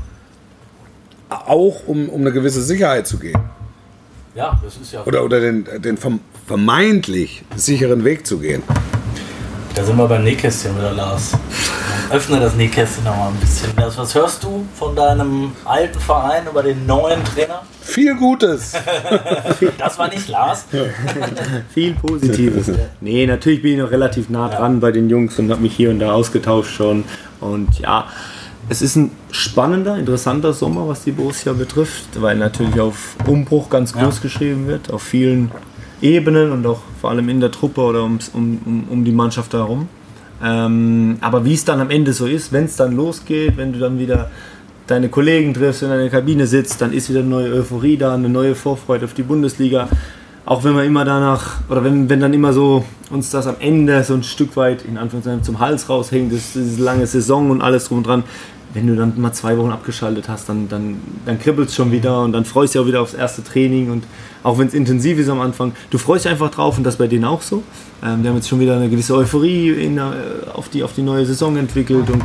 [1.30, 3.42] Auch um, um eine gewisse Sicherheit zu geben.
[4.34, 5.04] Ja, das ist ja...
[5.04, 8.62] Oder, oder den, den verm- vermeintlich sicheren Weg zu gehen.
[9.74, 11.32] Da sind wir beim Nähkästchen wieder, Lars.
[12.10, 13.70] Öffne das Nähkästchen noch mal ein bisschen.
[13.76, 17.62] Das, was hörst du von deinem alten Verein über den neuen Trainer?
[17.82, 18.72] Viel Gutes.
[19.78, 20.64] Das war nicht Lars.
[21.74, 22.70] Viel Positives.
[23.00, 25.90] nee, natürlich bin ich noch relativ nah dran bei den Jungs und habe mich hier
[25.90, 27.04] und da ausgetauscht schon.
[27.40, 28.06] Und ja,
[28.68, 33.92] es ist ein spannender, interessanter Sommer, was die Borussia betrifft, weil natürlich auf Umbruch ganz
[33.92, 34.22] groß Ja.
[34.22, 35.50] geschrieben wird, auf vielen
[36.02, 39.52] Ebenen und auch vor allem in der Truppe oder ums, um, um, um die Mannschaft
[39.54, 39.88] herum.
[40.42, 43.78] Ähm, aber wie es dann am Ende so ist, wenn es dann losgeht, wenn du
[43.78, 44.30] dann wieder
[44.86, 48.28] deine Kollegen triffst, in einer Kabine sitzt, dann ist wieder eine neue Euphorie da, eine
[48.28, 49.88] neue Vorfreude auf die Bundesliga.
[50.48, 54.02] Auch wenn wir immer danach, oder wenn, wenn dann immer so uns das am Ende
[54.02, 57.84] so ein Stück weit in Anführungszeichen zum Hals raushängt, das, diese lange Saison und alles
[57.88, 58.24] drum und dran,
[58.72, 60.96] wenn du dann mal zwei Wochen abgeschaltet hast, dann, dann,
[61.26, 63.90] dann kribbelt es schon wieder und dann freust du dich auch wieder aufs erste Training
[63.90, 64.04] und
[64.42, 67.08] auch wenn es intensiv ist am Anfang, du freust dich einfach drauf und das bei
[67.08, 67.62] denen auch so.
[68.02, 70.14] Ähm, wir haben jetzt schon wieder eine gewisse Euphorie der-
[70.54, 72.22] auf, die, auf die neue Saison entwickelt und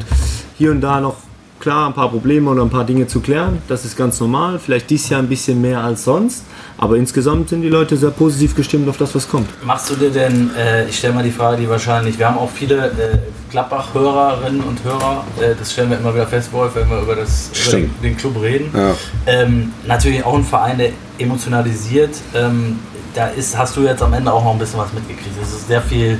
[0.58, 1.16] hier und da noch
[1.64, 3.62] klar ein paar Probleme oder ein paar Dinge zu klären.
[3.70, 4.60] Das ist ganz normal.
[4.60, 6.44] Vielleicht dieses Jahr ein bisschen mehr als sonst.
[6.78, 9.48] Aber insgesamt sind die Leute sehr positiv gestimmt auf das, was kommt.
[9.66, 12.50] Machst du dir denn, äh, ich stelle mal die Frage, die wahrscheinlich, wir haben auch
[12.50, 13.18] viele äh,
[13.50, 17.50] Gladbach-Hörerinnen und Hörer, äh, das stellen wir immer wieder fest, Wolf, wenn wir über, das,
[17.66, 18.70] über den, den Club reden.
[18.76, 18.96] Ja.
[19.26, 22.18] Ähm, natürlich auch ein Verein, der emotionalisiert.
[22.36, 22.80] Ähm,
[23.14, 25.38] da ist, hast du jetzt am Ende auch noch ein bisschen was mitgekriegt.
[25.42, 26.20] Es ist sehr viel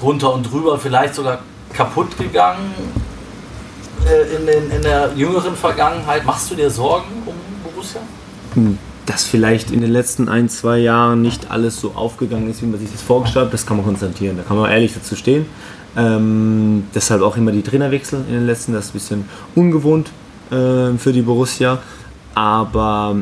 [0.00, 1.38] drunter und drüber, vielleicht sogar
[1.72, 3.03] kaputt gegangen
[4.38, 6.24] in, den, in der jüngeren Vergangenheit.
[6.24, 8.00] Machst du dir Sorgen um Borussia?
[9.06, 12.78] Dass vielleicht in den letzten ein, zwei Jahren nicht alles so aufgegangen ist, wie man
[12.78, 14.36] sich das vorgestellt hat, das kann man konstatieren.
[14.36, 15.46] Da kann man ehrlich dazu stehen.
[15.96, 20.10] Ähm, deshalb auch immer die Trainerwechsel in den letzten, das ist ein bisschen ungewohnt
[20.50, 21.78] äh, für die Borussia.
[22.34, 23.16] Aber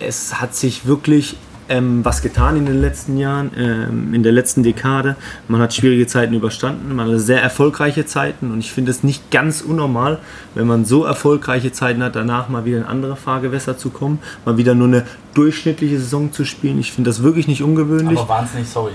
[0.00, 1.36] es hat sich wirklich
[1.68, 5.16] ähm, was getan in den letzten Jahren, ähm, in der letzten Dekade.
[5.48, 9.30] Man hat schwierige Zeiten überstanden, man hat sehr erfolgreiche Zeiten und ich finde es nicht
[9.30, 10.18] ganz unnormal,
[10.54, 14.56] wenn man so erfolgreiche Zeiten hat, danach mal wieder in andere Fahrgewässer zu kommen, mal
[14.56, 16.78] wieder nur eine durchschnittliche Saison zu spielen.
[16.78, 18.18] Ich finde das wirklich nicht ungewöhnlich.
[18.18, 18.92] Aber waren es nicht, sorry,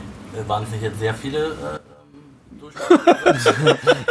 [0.47, 1.88] waren es nicht jetzt sehr viele äh?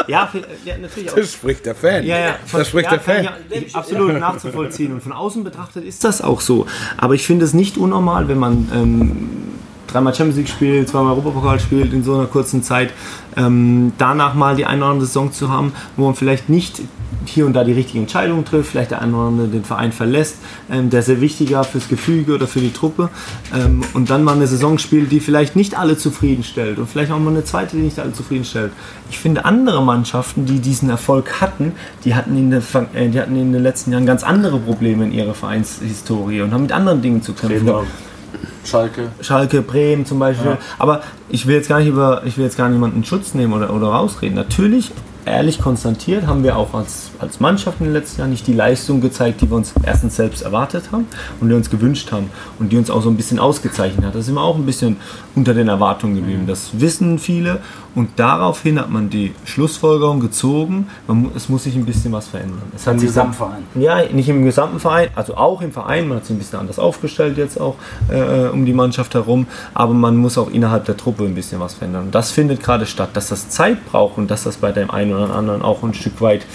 [0.07, 0.31] Ja,
[0.65, 1.17] ja, natürlich auch.
[1.17, 2.05] Das spricht der Fan.
[2.05, 3.29] Ja, ja, von- Das spricht ja, der Fan.
[3.51, 4.93] Ich absolut nachzuvollziehen.
[4.93, 6.67] Und von außen betrachtet ist das auch so.
[6.97, 9.58] Aber ich finde es nicht unnormal, wenn man ähm,
[9.89, 12.93] dreimal Champions League spielt, zweimal Europapokal spielt in so einer kurzen Zeit,
[13.37, 16.81] ähm, danach mal die eine oder andere Saison zu haben, wo man vielleicht nicht
[17.25, 20.37] hier und da die richtigen Entscheidungen trifft, vielleicht der eine oder andere den Verein verlässt,
[20.71, 23.11] ähm, der sehr wichtiger fürs Gefüge oder für die Truppe
[23.55, 27.19] ähm, und dann mal eine Saison spielt, die vielleicht nicht alle zufriedenstellt und vielleicht auch
[27.19, 28.73] mal eine zweite, die nicht alle zufriedenstellt.
[29.11, 31.73] Ich finde andere Mannschaften, die diesen Erfolg hatten,
[32.05, 32.63] die hatten in, der,
[32.95, 36.63] äh, die hatten in den letzten Jahren ganz andere Probleme in ihrer Vereinshistorie und haben
[36.63, 37.69] mit anderen Dingen zu kämpfen.
[38.65, 39.09] Schalke.
[39.21, 40.59] Schalke, Bremen zum Beispiel.
[40.79, 43.73] Aber ich will jetzt gar nicht über, ich will jetzt gar niemanden Schutz nehmen oder,
[43.73, 44.35] oder rausreden.
[44.37, 44.93] Natürlich
[45.29, 49.01] ehrlich konstatiert, haben wir auch als, als Mannschaft in den letzten Jahren nicht die Leistung
[49.01, 51.07] gezeigt, die wir uns erstens selbst erwartet haben
[51.41, 54.15] und die uns gewünscht haben und die uns auch so ein bisschen ausgezeichnet hat.
[54.15, 54.97] Da sind wir auch ein bisschen
[55.35, 56.47] unter den Erwartungen geblieben.
[56.47, 57.61] Das wissen viele
[57.99, 62.63] und daraufhin hat man die Schlussfolgerung gezogen, man, es muss sich ein bisschen was verändern.
[62.73, 63.65] Es hat Im Gesamtverein.
[63.75, 66.79] ja, nicht im gesamten Verein, also auch im Verein, man hat sich ein bisschen anders
[66.79, 67.75] aufgestellt jetzt auch
[68.09, 71.75] äh, um die Mannschaft herum, aber man muss auch innerhalb der Truppe ein bisschen was
[71.75, 72.05] verändern.
[72.05, 75.13] Und das findet gerade statt, dass das Zeit braucht und dass das bei dem einen
[75.13, 76.47] oder anderen auch ein Stück weit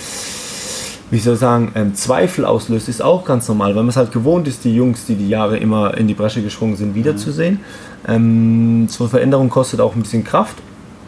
[1.11, 4.13] wie soll ich sagen, ähm, Zweifel auslöst, ist auch ganz normal, weil man es halt
[4.13, 7.59] gewohnt ist, die Jungs, die die Jahre immer in die Bresche gesprungen sind, wiederzusehen.
[8.07, 10.55] Ähm, so eine Veränderung kostet auch ein bisschen Kraft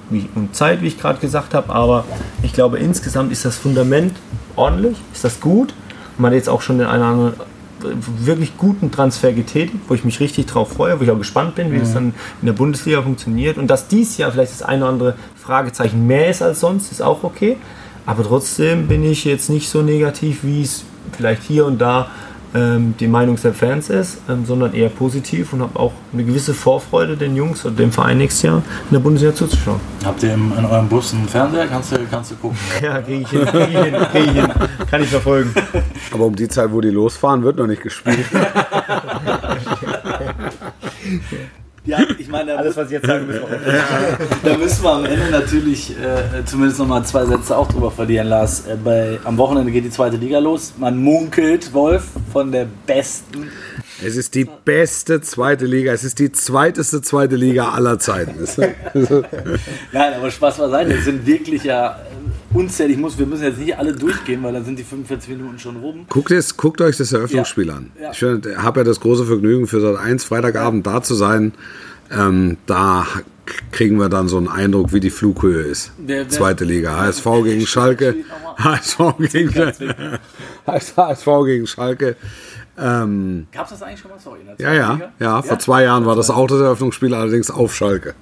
[0.10, 2.06] und Zeit, wie ich gerade gesagt habe, aber
[2.43, 4.16] ich glaube, insgesamt ist das Fundament
[4.56, 5.74] ordentlich, ist das gut.
[6.18, 9.93] Man hat jetzt auch schon den einen oder anderen äh, wirklich guten Transfer getätigt, wo
[9.93, 12.53] ich mich richtig drauf freue, wo ich auch gespannt bin, wie das dann in der
[12.53, 13.58] Bundesliga funktioniert.
[13.58, 17.01] Und dass dies Jahr vielleicht das eine oder andere Fragezeichen mehr ist als sonst, ist
[17.01, 17.58] auch okay.
[18.06, 22.10] Aber trotzdem bin ich jetzt nicht so negativ, wie es vielleicht hier und da
[22.56, 26.53] ähm, die Meinung der Fans ist, ähm, sondern eher positiv und habe auch eine gewisse
[26.53, 29.82] Vorfreude, den Jungs und dem Verein nächstes Jahr in der Bundesliga zuzuschauen.
[30.06, 31.68] Habt ihr im, in eurem Bus einen Fernseher?
[31.68, 32.58] Kannst du, kannst du gucken?
[32.82, 34.47] Ja, kriege ich hin, kriege ich hin, krieg ich hin.
[34.89, 35.53] Kann ich verfolgen.
[36.12, 38.26] Aber um die Zeit, wo die losfahren, wird noch nicht gespielt.
[41.86, 45.29] Ja, ich meine, Alles, was ich jetzt sage, müssen wir da müssen wir am Ende
[45.29, 48.65] natürlich äh, zumindest noch mal zwei Sätze auch drüber verlieren, Lars.
[48.65, 50.73] Äh, bei, am Wochenende geht die zweite Liga los.
[50.77, 53.51] Man munkelt, Wolf, von der besten.
[54.03, 55.93] Es ist die beste zweite Liga.
[55.93, 58.33] Es ist die zweiteste zweite Liga aller Zeiten.
[59.91, 60.93] Nein, aber Spaß beiseite.
[60.93, 61.91] Es sind wirklich ja
[62.53, 62.97] äh, unzählig.
[62.97, 66.05] Muss, wir müssen jetzt nicht alle durchgehen, weil dann sind die 45 Minuten schon rum.
[66.09, 67.75] Guckt, es, guckt euch das Eröffnungsspiel Ja.
[67.75, 67.91] an.
[68.01, 68.11] Ja.
[68.11, 68.21] Ich
[68.57, 71.53] habe ja das große Vergnügen, für Sat 1 Freitagabend da zu sein.
[72.11, 73.07] Ähm, da
[73.71, 75.91] kriegen wir dann so einen Eindruck, wie die Flughöhe ist.
[75.97, 76.97] Wer- wer- Zweite Liga.
[76.97, 78.15] HSV gegen Schalke.
[78.57, 78.97] HSV
[79.31, 79.53] gegen,
[80.67, 82.15] HSV gegen Schalke.
[82.78, 84.19] Ähm, Gab es das eigentlich schon mal?
[84.19, 85.11] Sorry, in der ja, ja, Liga?
[85.19, 85.41] ja.
[85.41, 88.15] Vor zwei Jahren war das auch das Eröffnungsspiel, allerdings auf Schalke.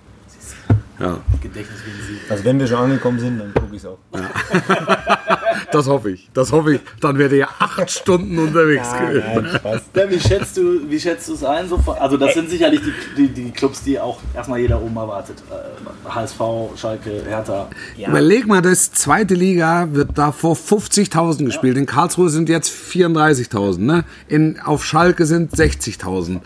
[0.99, 2.31] Ja, Gedächtnis wie ein Sieg.
[2.31, 3.97] Also wenn wir schon angekommen sind, dann gucke ich es auch.
[5.73, 6.29] das hoffe ich.
[6.33, 6.81] Das hoffe ich.
[7.01, 9.47] Dann werdet ihr acht Stunden unterwegs gewesen.
[9.95, 11.67] Ja, wie schätzt du wie schätzt du es ein?
[11.67, 15.37] So, also das sind sicherlich die, die, die Clubs, die auch erstmal jeder oben erwartet.
[15.49, 16.39] Äh, HSV,
[16.75, 17.69] Schalke, Hertha.
[17.97, 21.77] Überleg mal, das zweite Liga wird da vor 50.000 gespielt.
[21.77, 23.79] In Karlsruhe sind jetzt 34.000.
[23.79, 24.05] Ne?
[24.27, 26.41] In, auf Schalke sind 60.000.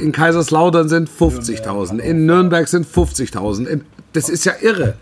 [0.00, 1.98] In Kaiserslautern sind 50.000.
[1.98, 3.66] In Nürnberg sind 50.000.
[3.66, 4.94] In- Das ist ja irre.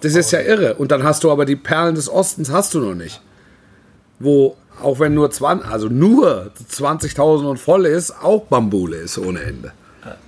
[0.00, 0.74] Das ist ja irre.
[0.74, 3.20] Und dann hast du aber die Perlen des Ostens hast du noch nicht.
[4.18, 9.40] Wo, auch wenn nur 20, also nur 20.000 und voll ist, auch Bambule ist ohne
[9.40, 9.72] Ende.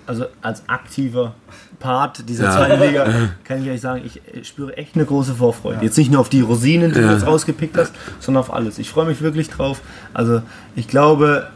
[0.07, 1.35] Also als aktiver
[1.79, 2.53] Part dieser Ja.
[2.57, 3.07] zweiten Liga
[3.45, 5.79] kann ich euch sagen, ich äh, spüre echt eine große Vorfreude.
[5.85, 8.79] Jetzt nicht nur auf die Rosinen, die du jetzt rausgepickt hast, sondern auf alles.
[8.81, 9.81] Ich freue mich wirklich drauf.
[10.13, 10.43] Also
[10.75, 11.47] ich glaube,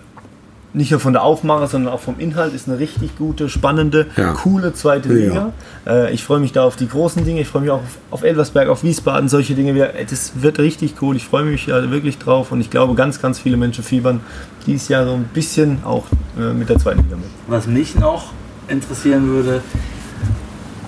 [0.75, 4.33] nicht nur von der Aufmache, sondern auch vom Inhalt ist eine richtig gute, spannende, Ja.
[4.33, 5.15] coole zweite Ja.
[5.15, 5.53] Liga.
[5.87, 7.41] Äh, ich freue mich da auf die großen Dinge.
[7.43, 9.95] Ich freue mich auch auf, auf Elversberg, auf Wiesbaden, solche Dinge wieder.
[9.95, 11.15] Äh, Das wird richtig cool.
[11.17, 14.21] Ich freue mich da wirklich drauf und ich glaube, ganz, ganz viele Menschen fiebern
[14.67, 16.05] dieses Jahr so ein bisschen auch
[16.39, 17.27] äh, mit der zweiten Liga mit.
[17.49, 18.33] Was mich noch
[18.69, 19.61] interessieren würde,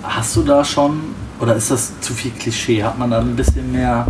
[0.03, 0.99] hast du da schon,
[1.39, 2.83] oder ist das zu viel Klischee?
[2.83, 4.07] Hat man da ein bisschen mehr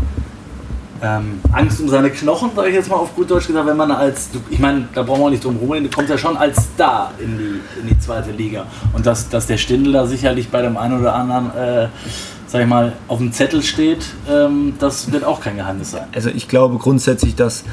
[1.01, 3.91] ähm, Angst um seine Knochen, sage ich jetzt mal auf gut Deutsch gesagt, wenn man
[3.91, 7.11] als, ich meine, da brauchen wir auch nicht drum rumreden, kommst ja schon als Star
[7.19, 8.65] in die, in die zweite Liga.
[8.93, 11.87] Und dass, dass der Stindl da sicherlich bei dem einen oder anderen, äh,
[12.47, 16.07] sag ich mal, auf dem Zettel steht, ähm, das wird auch kein Geheimnis sein.
[16.13, 17.65] Also ich glaube grundsätzlich, dass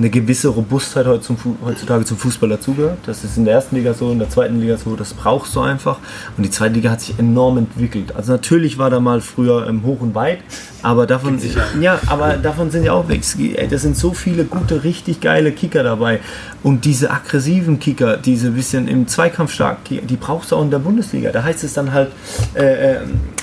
[0.00, 2.98] eine gewisse Robustheit heutzutage zum Fußball dazugehört.
[3.04, 5.60] Das ist in der ersten Liga so, in der zweiten Liga so, das brauchst du
[5.60, 5.98] einfach.
[6.36, 8.16] Und die zweite Liga hat sich enorm entwickelt.
[8.16, 10.38] Also natürlich war da mal früher ähm, hoch und weit,
[10.82, 11.38] aber davon,
[11.80, 13.20] ja, aber davon sind ja auch weg.
[13.68, 16.20] Das sind so viele gute, richtig geile Kicker dabei.
[16.62, 20.78] Und diese aggressiven Kicker, diese bisschen im Zweikampf stark, die brauchst du auch in der
[20.78, 21.30] Bundesliga.
[21.30, 22.10] Da heißt es dann halt
[22.54, 22.96] äh, äh,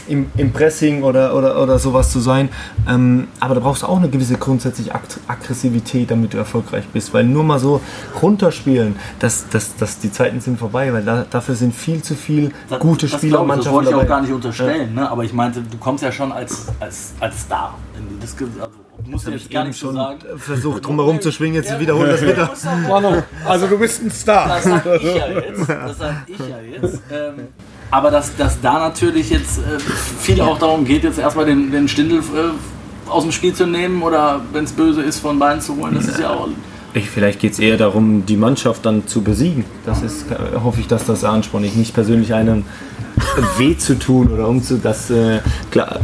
[0.08, 2.50] im, im Pressing oder, oder, oder sowas zu sein.
[2.88, 4.92] Ähm, aber da brauchst du auch eine gewisse grundsätzliche
[5.28, 7.14] Aggressivität, damit du erfolgreich bist.
[7.14, 7.82] Weil nur mal so
[8.22, 12.52] runterspielen, das, das, das, die Zeiten sind vorbei, weil da, dafür sind viel zu viel
[12.70, 14.10] Das- gute das Spieler und ich, Das Mannschaften wollte ich auch dabei.
[14.10, 15.10] gar nicht unterstellen, ne?
[15.12, 17.78] aber ich meinte, du kommst ja schon als, als, als Star.
[18.22, 20.20] Disku also, Hab jetzt ich gar nicht so schon sagen.
[20.38, 22.50] versucht, drumherum zu schwingen, jetzt wiederholen das wieder.
[23.46, 24.48] Also du bist ein Star.
[24.48, 25.70] Das sag ich ja jetzt.
[25.70, 27.02] Das sag ich ja jetzt.
[27.12, 27.48] Ähm,
[27.92, 29.80] aber dass, dass da natürlich jetzt äh,
[30.20, 32.24] viel auch darum geht, jetzt erstmal den, den Stindel äh,
[33.10, 36.08] aus dem Spiel zu nehmen oder wenn es böse ist, von Beinen zu holen, das
[36.08, 36.48] ist ja auch.
[36.94, 39.66] Ich, vielleicht geht es eher darum, die Mannschaft dann zu besiegen.
[39.86, 41.76] Das ist, äh, hoffe ich, dass das der Ansporn ist.
[41.76, 42.66] Nicht persönlich einem
[43.58, 45.40] weh zu tun oder um zu, das, äh,
[45.70, 46.00] klar,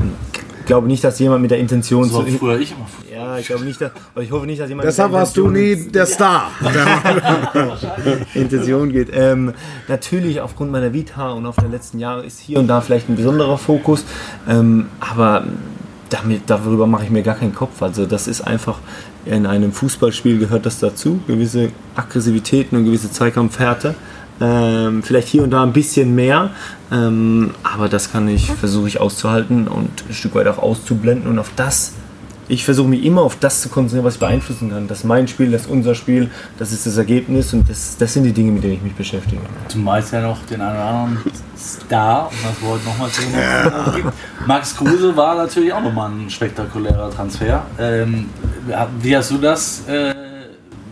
[0.66, 2.32] glaube nicht, dass jemand mit der Intention So zu.
[2.38, 2.88] früher ich immer.
[3.12, 5.49] Ja, ich glaube nicht, dass, ich hoffe nicht, dass jemand Deshalb mit der warst du
[5.49, 6.51] nie der Star.
[8.34, 9.10] Intention geht.
[9.14, 9.54] Ähm,
[9.88, 13.16] natürlich aufgrund meiner Vita und auf der letzten Jahre ist hier und da vielleicht ein
[13.16, 14.04] besonderer Fokus,
[14.47, 15.45] ähm, aber
[16.14, 17.82] damit, darüber mache ich mir gar keinen Kopf.
[17.82, 18.80] Also das ist einfach,
[19.26, 23.95] in einem Fußballspiel gehört das dazu, gewisse Aggressivitäten und gewisse Zweikampfhärte.
[24.41, 26.49] Ähm, vielleicht hier und da ein bisschen mehr,
[26.91, 31.39] ähm, aber das kann ich, versuche ich auszuhalten und ein Stück weit auch auszublenden und
[31.39, 31.93] auf das
[32.48, 34.88] ich versuche mich immer auf das zu konzentrieren, was ich beeinflussen kann.
[34.88, 36.30] Das ist mein Spiel, das ist unser Spiel,
[36.60, 39.41] das ist das Ergebnis und das, das sind die Dinge, mit denen ich mich beschäftige.
[39.68, 44.12] Zumeist ja noch den einen oder anderen Star, um das Wort nochmal zu ja.
[44.46, 47.66] Max Kruse war natürlich auch nochmal ein spektakulärer Transfer.
[47.80, 48.30] Ähm,
[49.02, 50.14] wie hast du das äh,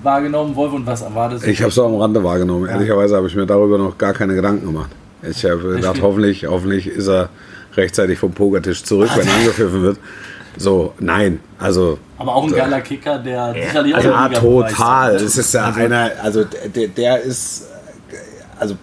[0.03, 1.49] wahrgenommen, Wolf, und was erwartest du?
[1.49, 2.65] Ich habe es auch am Rande wahrgenommen.
[2.65, 2.73] Ja.
[2.73, 4.91] Ehrlicherweise habe ich mir darüber noch gar keine Gedanken gemacht.
[5.23, 7.29] Ich habe gedacht, hoffentlich, hoffentlich ist er
[7.75, 9.97] rechtzeitig vom Pokertisch zurück, wenn er angepfiffen wird.
[10.57, 11.97] So, nein, also.
[12.17, 14.31] Aber auch ein geiler Kicker, der sicherlich also, auch.
[14.31, 15.13] Ja, total.
[15.13, 17.67] Das ist ja also, einer, also der, der ist,
[18.59, 18.75] also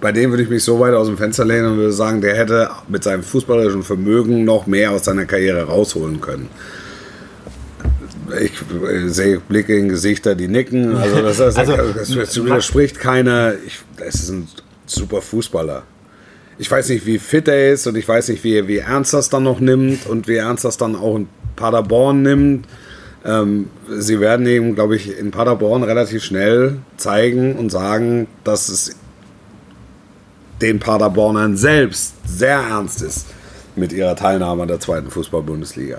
[0.00, 2.36] bei dem würde ich mich so weit aus dem Fenster lehnen und würde sagen, der
[2.36, 6.48] hätte mit seinem fußballerischen Vermögen noch mehr aus seiner Karriere rausholen können.
[8.40, 8.52] Ich
[9.12, 10.96] sehe Blicke in Gesichter, die nicken.
[10.96, 13.54] Also das, das, also, das, das widerspricht keiner.
[13.66, 14.48] Ich, das ist ein
[14.86, 15.82] super Fußballer
[16.58, 19.28] ich weiß nicht, wie fit er ist und ich weiß nicht, wie, wie ernst das
[19.28, 22.66] dann noch nimmt und wie ernst das dann auch in Paderborn nimmt.
[23.24, 28.96] Ähm, sie werden ihm, glaube ich, in Paderborn relativ schnell zeigen und sagen, dass es
[30.60, 33.26] den Paderbornern selbst sehr ernst ist
[33.74, 35.98] mit ihrer Teilnahme an der zweiten Fußball-Bundesliga.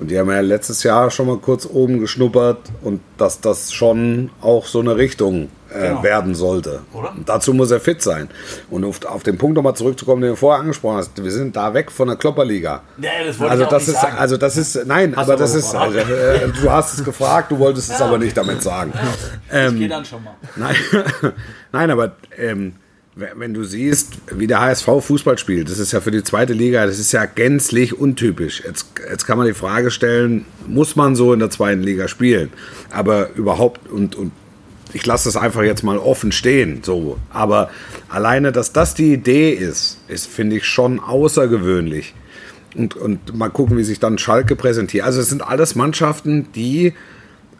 [0.00, 4.30] Und die haben ja letztes Jahr schon mal kurz oben geschnuppert und dass das schon
[4.40, 6.02] auch so eine Richtung äh, genau.
[6.02, 6.80] werden sollte.
[7.26, 8.28] dazu muss er fit sein.
[8.70, 11.74] Und auf, auf den Punkt nochmal zurückzukommen, den du vorher angesprochen hast, wir sind da
[11.74, 12.82] weg von der Klopperliga.
[12.96, 14.16] Nee, das wollte also, ich das ist, sagen.
[14.18, 17.58] also das ist, nein, hast aber das ist, also, äh, du hast es gefragt, du
[17.58, 17.96] wolltest ja.
[17.96, 18.92] es aber nicht damit sagen.
[19.50, 20.34] Ähm, ich gehe dann schon mal.
[20.56, 20.76] Nein,
[21.72, 22.74] nein aber ähm,
[23.16, 26.84] wenn du siehst, wie der HSV Fußball spielt, das ist ja für die zweite Liga,
[26.84, 28.62] das ist ja gänzlich untypisch.
[28.64, 32.52] Jetzt, jetzt kann man die Frage stellen, muss man so in der zweiten Liga spielen?
[32.90, 34.32] Aber überhaupt, und, und
[34.94, 37.18] ich lasse das einfach jetzt mal offen stehen, so.
[37.30, 37.68] Aber
[38.08, 42.14] alleine, dass das die Idee ist, ist, finde ich, schon außergewöhnlich.
[42.76, 45.04] Und, und mal gucken, wie sich dann Schalke präsentiert.
[45.04, 46.94] Also es sind alles Mannschaften, die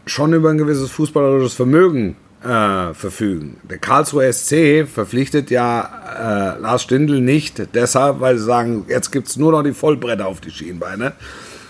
[0.06, 3.56] schon über ein gewisses fußballerisches Vermögen äh, verfügen.
[3.68, 9.28] Der Karlsruhe SC verpflichtet ja äh, Lars Stindl nicht deshalb, weil sie sagen, jetzt gibt
[9.28, 11.12] es nur noch die Vollbretter auf die Schienbeine,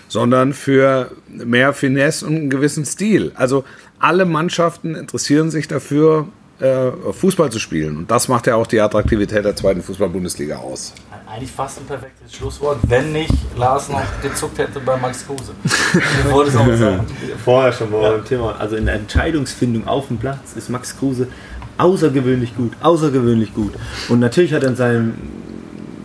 [0.07, 3.31] sondern für mehr Finesse und einen gewissen Stil.
[3.35, 3.63] Also
[3.99, 6.27] alle Mannschaften interessieren sich dafür,
[6.59, 7.97] äh, Fußball zu spielen.
[7.97, 10.93] Und das macht ja auch die Attraktivität der zweiten Fußball-Bundesliga aus.
[11.27, 15.53] Eigentlich fast ein perfektes Schlusswort, wenn nicht Lars noch gezuckt hätte bei Max Kruse.
[15.93, 17.05] Ich wollte es auch sagen.
[17.43, 18.11] Vorher schon mal ja.
[18.11, 18.55] beim Thema.
[18.57, 21.27] Also in der Entscheidungsfindung auf dem Platz ist Max Kruse
[21.77, 22.73] außergewöhnlich gut.
[22.81, 23.73] Außergewöhnlich gut.
[24.07, 25.13] Und natürlich hat er in seinem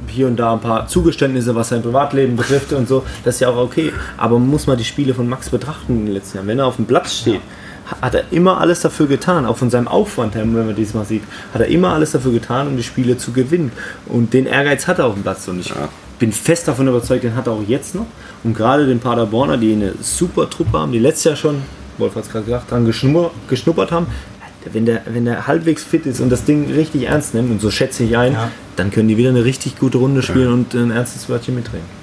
[0.09, 3.05] hier und da ein paar Zugeständnisse, was sein Privatleben betrifft und so.
[3.23, 3.93] Das ist ja auch okay.
[4.17, 6.49] Aber man muss mal die Spiele von Max betrachten in den letzten Jahren.
[6.49, 7.41] Wenn er auf dem Platz steht, ja
[8.01, 11.23] hat er immer alles dafür getan, auch von seinem Aufwand her, wenn man diesmal sieht,
[11.53, 13.73] hat er immer alles dafür getan, um die Spiele zu gewinnen.
[14.07, 15.89] Und den Ehrgeiz hat er auf dem Platz und ich ja.
[16.19, 18.07] bin fest davon überzeugt, den hat er auch jetzt noch.
[18.45, 21.63] Und gerade den Paderborner, die eine super Truppe haben, die letztes Jahr schon,
[21.99, 24.07] Wolf hat es gerade gesagt, dran geschnuppert, haben,
[24.73, 27.71] wenn der, wenn der halbwegs fit ist und das Ding richtig ernst nimmt, und so
[27.71, 28.51] schätze ich ein, ja.
[28.77, 30.53] dann können die wieder eine richtig gute Runde spielen ja.
[30.53, 32.00] und ein ernstes Wörtchen mitreden.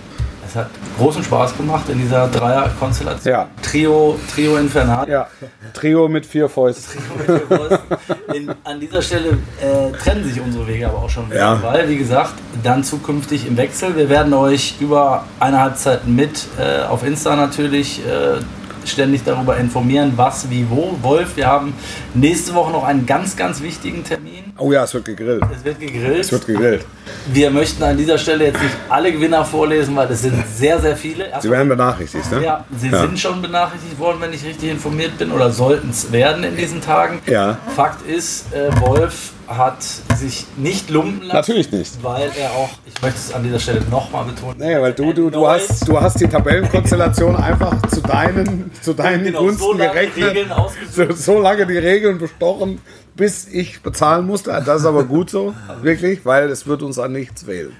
[0.57, 3.33] Hat großen Spaß gemacht in dieser Dreier-Konstellation.
[3.33, 3.47] Ja.
[3.61, 5.07] Trio, Trio Infernal.
[5.07, 5.27] Ja.
[5.73, 7.01] Trio mit vier Fäusten.
[7.25, 7.97] Trio mit vier Fäusten.
[8.33, 11.63] In, an dieser Stelle äh, trennen sich unsere Wege aber auch schon wieder, ja.
[11.63, 12.33] weil, wie gesagt,
[12.63, 13.95] dann zukünftig im Wechsel.
[13.95, 18.41] Wir werden euch über eine Halbzeit mit äh, auf Insta natürlich äh,
[18.87, 20.97] ständig darüber informieren, was, wie, wo.
[21.01, 21.73] Wolf, wir haben
[22.13, 24.46] nächste Woche noch einen ganz, ganz wichtigen Termin.
[24.59, 25.43] Oh ja, es wird gegrillt.
[25.55, 26.19] Es wird gegrillt.
[26.19, 26.85] Es wird gegrillt.
[27.31, 30.97] Wir möchten an dieser Stelle jetzt nicht alle Gewinner vorlesen, weil es sind sehr, sehr
[30.97, 31.25] viele.
[31.25, 32.43] Erstmal, sie werden benachrichtigt, ne?
[32.43, 33.01] Ja, sie ja.
[33.01, 36.81] sind schon benachrichtigt worden, wenn ich richtig informiert bin, oder sollten es werden in diesen
[36.81, 37.19] Tagen.
[37.27, 37.57] Ja.
[37.75, 39.81] Fakt ist, äh, Wolf hat
[40.15, 41.37] sich nicht lumpen lassen.
[41.37, 42.03] Natürlich nicht.
[42.03, 44.57] Weil er auch, ich möchte es an dieser Stelle nochmal betonen.
[44.57, 49.23] Nee, weil du, du, du, hast, du hast die Tabellenkonstellation einfach zu deinen, zu deinen
[49.23, 50.47] genau, Gunsten so gerechnet.
[50.91, 52.81] So, so lange die Regeln bestochen,
[53.17, 54.51] bis ich bezahlen musste.
[54.65, 57.73] Das ist aber gut so, wirklich, weil es wird uns an nichts wählen.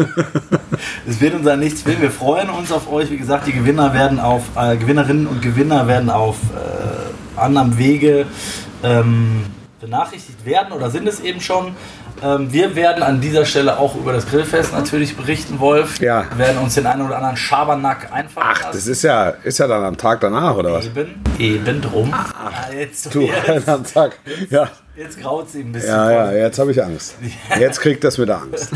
[1.08, 2.02] es wird uns an nichts wählen.
[2.02, 3.10] Wir freuen uns auf euch.
[3.10, 8.26] Wie gesagt, die Gewinner werden auf, äh, Gewinnerinnen und Gewinner werden auf äh, anderem Wege
[8.82, 9.44] ähm,
[9.86, 11.74] benachrichtigt werden oder sind es eben schon.
[12.22, 16.00] Ähm, wir werden an dieser Stelle auch über das Grillfest natürlich berichten, Wolf.
[16.00, 16.24] Ja.
[16.30, 19.66] Wir werden uns den einen oder anderen Schabernack einfallen Ach, das ist ja, ist ja
[19.66, 20.86] dann am Tag danach, oder was?
[20.86, 22.12] Eben, eben drum.
[22.12, 24.18] Ah, jetzt, Du, jetzt, am Tag.
[24.50, 25.90] Ja, jetzt graut es ihm ein bisschen.
[25.90, 27.16] ja, ja, jetzt habe ich Angst.
[27.58, 28.70] Jetzt kriegt das mit der Angst.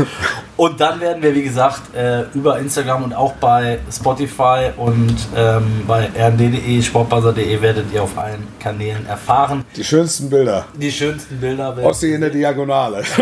[0.56, 5.84] Und dann werden wir, wie gesagt, äh, über Instagram und auch bei Spotify und ähm,
[5.86, 9.64] bei rnd.de, sportbuzzer.de werdet ihr auf allen Kanälen erfahren.
[9.76, 10.64] Die schönsten Bilder.
[10.74, 11.76] Die schönsten Bilder.
[11.84, 13.04] Ossi in der Diagonale.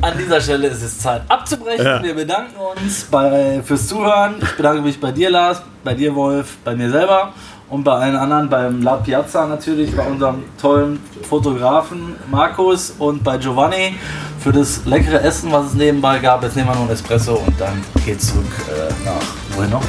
[0.00, 2.02] An dieser Stelle ist es Zeit abzubrechen.
[2.02, 4.36] Wir bedanken uns bei, fürs Zuhören.
[4.40, 7.34] Ich bedanke mich bei dir, Lars, bei dir, Wolf, bei mir selber
[7.70, 13.38] und bei allen anderen, beim La Piazza natürlich, bei unserem tollen Fotografen Markus und bei
[13.38, 13.94] Giovanni
[14.40, 16.42] für das leckere Essen, was es nebenbei gab.
[16.42, 19.82] Jetzt nehmen wir noch ein Espresso und dann geht's zurück äh, nach wohin noch?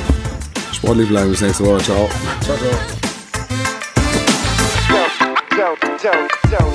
[0.71, 1.79] Sportlich bleiben bis nächste Woche.
[1.79, 2.09] Ciao.
[2.41, 2.69] Ciao, ciao.
[5.57, 6.70] Don't, don't, don't.